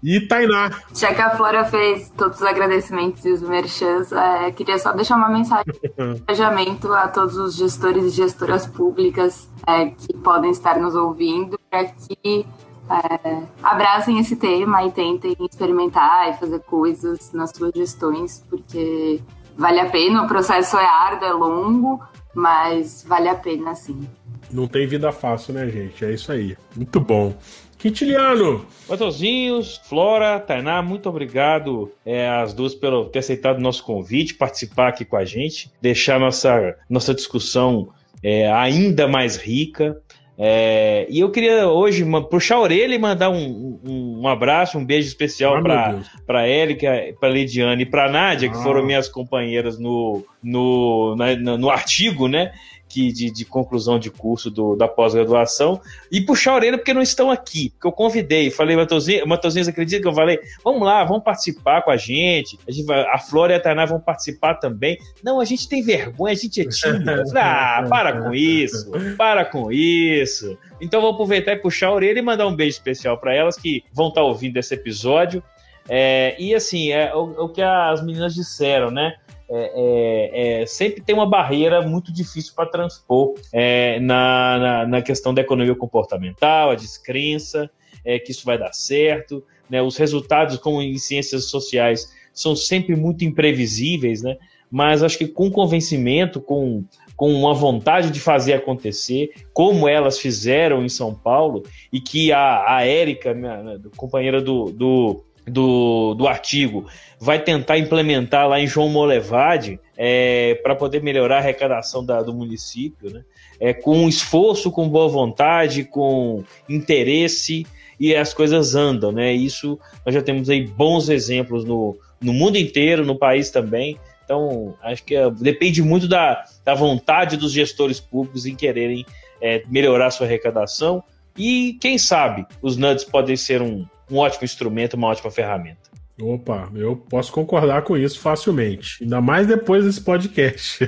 [0.00, 0.70] E Tainá.
[0.94, 5.16] Já que a Flora fez todos os agradecimentos e os merchans, é, queria só deixar
[5.16, 5.80] uma mensagem de
[6.14, 11.86] encorajamento a todos os gestores e gestoras públicas é, que podem estar nos ouvindo para
[11.86, 12.46] que
[12.90, 19.20] é, abracem esse tema e tentem experimentar e fazer coisas nas suas gestões, porque
[19.56, 22.00] vale a pena, o processo é árduo, é longo,
[22.34, 24.08] mas vale a pena sim.
[24.50, 26.04] Não tem vida fácil, né, gente?
[26.04, 26.56] É isso aí.
[26.76, 27.34] Muito bom.
[27.78, 28.64] Quintiliano.
[28.88, 34.88] Matheusinhos, Flora, Tainá, muito obrigado é, às duas pelo ter aceitado o nosso convite, participar
[34.88, 37.88] aqui com a gente, deixar nossa, nossa discussão
[38.22, 40.00] é, ainda mais rica.
[40.38, 44.84] É, e eu queria hoje puxar a orelha e mandar um, um, um abraço, um
[44.84, 48.52] beijo especial ah, para Érica, para Lidiane e para Nádia, ah.
[48.52, 52.52] que foram minhas companheiras no, no, na, no artigo, né?
[52.88, 55.80] Que, de, de conclusão de curso do, da pós-graduação
[56.10, 57.70] e puxar a orelha porque não estão aqui.
[57.70, 61.90] Porque eu convidei, falei, Matosinhos, Matosinhos acredita que eu falei, vamos lá, vamos participar com
[61.90, 62.58] a gente.
[62.66, 64.98] A, gente a Flora e a Tainá vão participar também.
[65.22, 67.10] Não, a gente tem vergonha, a gente é tímido.
[67.36, 70.56] ah, para com isso, para com isso.
[70.80, 73.82] Então vou aproveitar e puxar a orelha e mandar um beijo especial para elas que
[73.92, 75.42] vão estar ouvindo esse episódio.
[75.88, 79.14] É, e assim, é o, o que as meninas disseram, né?
[79.48, 85.02] É, é, é, sempre tem uma barreira muito difícil para transpor é, na, na, na,
[85.02, 87.70] questão da economia comportamental, a descrença,
[88.04, 89.44] é, que isso vai dar certo.
[89.70, 89.80] Né?
[89.80, 94.36] Os resultados, como em ciências sociais, são sempre muito imprevisíveis, né?
[94.70, 96.84] mas acho que com convencimento, com,
[97.16, 101.62] com uma vontade de fazer acontecer, como elas fizeram em São Paulo,
[101.92, 106.86] e que a, a Érica, minha, companheira do, do do, do artigo
[107.18, 112.34] vai tentar implementar lá em João Molevade é, para poder melhorar a arrecadação da, do
[112.34, 113.24] município, né?
[113.58, 117.66] É, com esforço, com boa vontade, com interesse
[117.98, 119.32] e as coisas andam, né?
[119.32, 123.98] Isso nós já temos aí bons exemplos no, no mundo inteiro, no país também.
[124.24, 129.06] Então, acho que é, depende muito da, da vontade dos gestores públicos em quererem
[129.40, 131.02] é, melhorar sua arrecadação.
[131.38, 135.96] E quem sabe os NUDs podem ser um, um ótimo instrumento, uma ótima ferramenta.
[136.18, 140.78] Opa, eu posso concordar com isso facilmente, ainda mais depois desse podcast.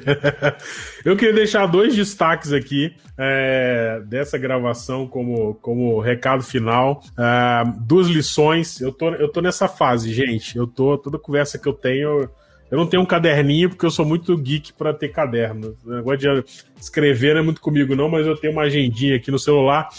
[1.04, 7.02] eu queria deixar dois destaques aqui é, dessa gravação como, como recado final.
[7.18, 8.80] É, duas lições.
[8.80, 10.56] Eu tô, eu tô nessa fase, gente.
[10.56, 12.30] Eu tô, toda conversa que eu tenho,
[12.70, 15.76] eu não tenho um caderninho porque eu sou muito geek para ter caderno.
[15.84, 16.44] O negócio de
[16.80, 19.90] escrever não é muito comigo, não, mas eu tenho uma agendinha aqui no celular.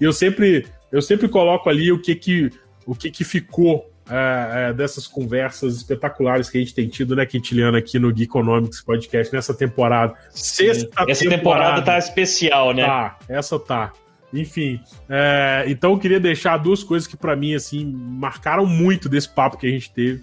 [0.00, 2.50] E eu sempre eu sempre coloco ali o que que,
[2.86, 7.26] o que, que ficou é, é, dessas conversas espetaculares que a gente tem tido, né,
[7.26, 10.14] Quintiliano, aqui no Geekonomics Podcast nessa temporada.
[10.30, 12.86] Sexta Essa temporada, temporada tá especial, né?
[12.86, 13.92] Tá, essa tá.
[14.32, 19.28] Enfim, é, então eu queria deixar duas coisas que para mim assim marcaram muito desse
[19.28, 20.22] papo que a gente teve.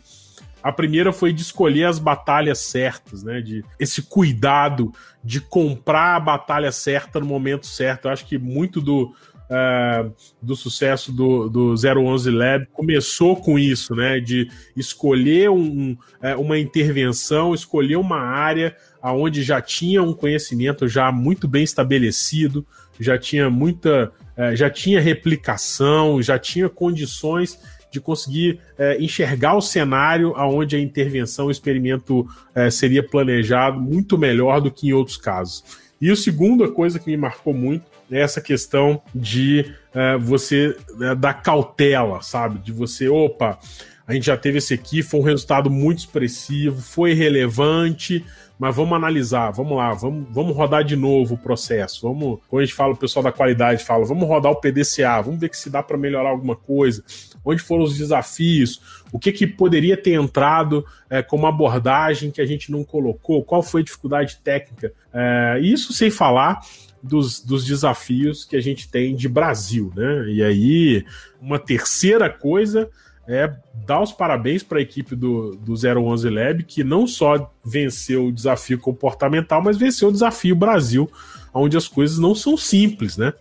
[0.61, 3.39] A primeira foi de escolher as batalhas certas, né?
[3.39, 4.91] De esse cuidado
[5.23, 8.05] de comprar a batalha certa no momento certo.
[8.05, 9.13] Eu acho que muito do,
[9.49, 10.11] uh,
[10.41, 14.19] do sucesso do, do 011 Lab começou com isso, né?
[14.19, 21.11] De escolher um, uh, uma intervenção, escolher uma área aonde já tinha um conhecimento já
[21.11, 22.65] muito bem estabelecido,
[22.99, 27.59] já tinha muita, é, já tinha replicação, já tinha condições
[27.91, 34.17] de conseguir é, enxergar o cenário aonde a intervenção, o experimento é, seria planejado muito
[34.17, 35.63] melhor do que em outros casos.
[36.01, 41.15] E a segunda coisa que me marcou muito é essa questão de é, você é,
[41.15, 42.59] dar cautela, sabe?
[42.59, 43.59] De você, opa,
[44.07, 48.23] a gente já teve esse aqui, foi um resultado muito expressivo, foi relevante,
[48.57, 52.07] mas vamos analisar, vamos lá, vamos, vamos rodar de novo o processo.
[52.07, 55.39] Vamos, quando a gente fala, o pessoal da qualidade fala, vamos rodar o PDCA, vamos
[55.39, 57.03] ver se dá para melhorar alguma coisa,
[57.43, 58.79] onde foram os desafios,
[59.11, 63.63] o que, que poderia ter entrado é, como abordagem que a gente não colocou, qual
[63.63, 64.93] foi a dificuldade técnica.
[65.11, 66.61] É, isso sem falar
[67.07, 70.25] dos, dos, desafios que a gente tem de Brasil, né?
[70.29, 71.05] E aí,
[71.41, 72.89] uma terceira coisa
[73.27, 73.51] é
[73.85, 78.31] dar os parabéns para a equipe do, do 011 Lab, que não só venceu o
[78.31, 81.09] desafio comportamental, mas venceu o desafio Brasil,
[81.53, 83.33] onde as coisas não são simples, né?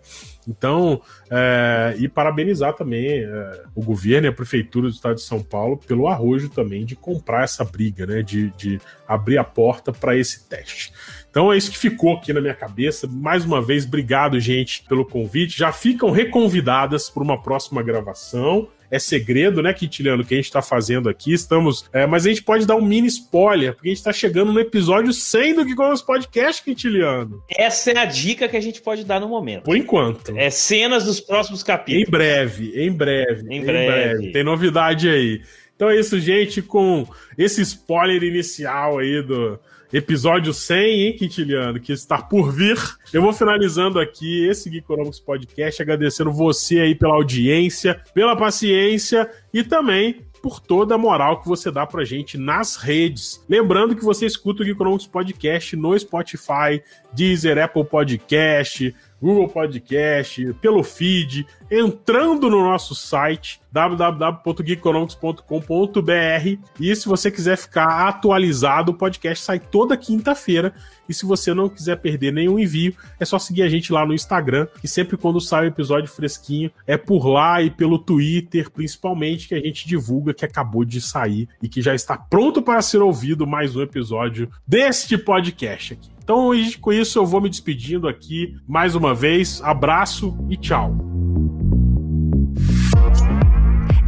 [0.47, 1.01] Então,
[1.31, 5.77] é, e parabenizar também é, o governo e a prefeitura do estado de São Paulo
[5.77, 8.23] pelo arrojo também de comprar essa briga, né?
[8.23, 10.93] De, de abrir a porta para esse teste.
[11.35, 13.09] Então é isso que ficou aqui na minha cabeça.
[13.11, 15.59] Mais uma vez, obrigado, gente, pelo convite.
[15.59, 20.63] Já ficam reconvidadas para uma próxima gravação é segredo, né, Quintiliano, que a gente está
[20.63, 21.33] fazendo aqui.
[21.33, 21.87] Estamos.
[21.93, 24.61] É, mas a gente pode dar um mini spoiler, porque a gente está chegando no
[24.61, 27.43] episódio 100 do Que Comemos Podcast, Quintiliano.
[27.51, 29.65] Essa é a dica que a gente pode dar no momento.
[29.65, 30.37] Por enquanto.
[30.37, 32.07] É cenas dos próximos capítulos.
[32.07, 33.43] Em breve, em breve.
[33.53, 33.87] Em, em breve.
[33.87, 34.31] breve.
[34.31, 35.43] Tem novidade aí.
[35.75, 37.05] Então é isso, gente, com
[37.37, 39.59] esse spoiler inicial aí do
[39.95, 42.77] episódio 100, hein, Quintiliano, que está por vir.
[43.13, 49.63] Eu vou finalizando aqui esse Geekonomics Podcast, agradecendo você aí pela audiência, pela paciência e
[49.63, 53.43] também por toda a moral que você dá pra gente nas redes.
[53.49, 58.93] Lembrando que você escuta o Geekonomics Podcast no Spotify, Deezer, Apple Podcast,
[59.23, 68.93] Google Podcast, pelo feed, entrando no nosso site www.geekonomics.com.br e se você quiser ficar atualizado,
[68.93, 70.73] o podcast sai toda quinta-feira
[71.09, 74.15] e se você não quiser perder nenhum envio, é só seguir a gente lá no
[74.15, 79.49] Instagram, que sempre quando sai um episódio fresquinho, é por lá e pelo Twitter, principalmente,
[79.49, 83.03] que a gente divulga que acabou de sair e que já está pronto para ser
[83.03, 86.09] ouvido mais um episódio deste podcast aqui.
[86.23, 89.61] Então, com isso, eu vou me despedindo aqui mais uma vez.
[89.63, 91.44] Abraço e tchau.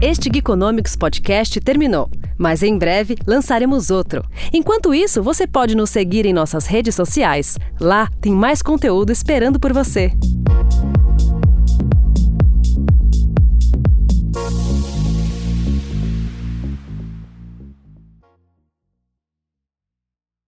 [0.01, 4.23] Este Geekonomics Podcast terminou, mas em breve lançaremos outro.
[4.53, 7.57] Enquanto isso, você pode nos seguir em nossas redes sociais.
[7.81, 10.13] Lá tem mais conteúdo esperando por você.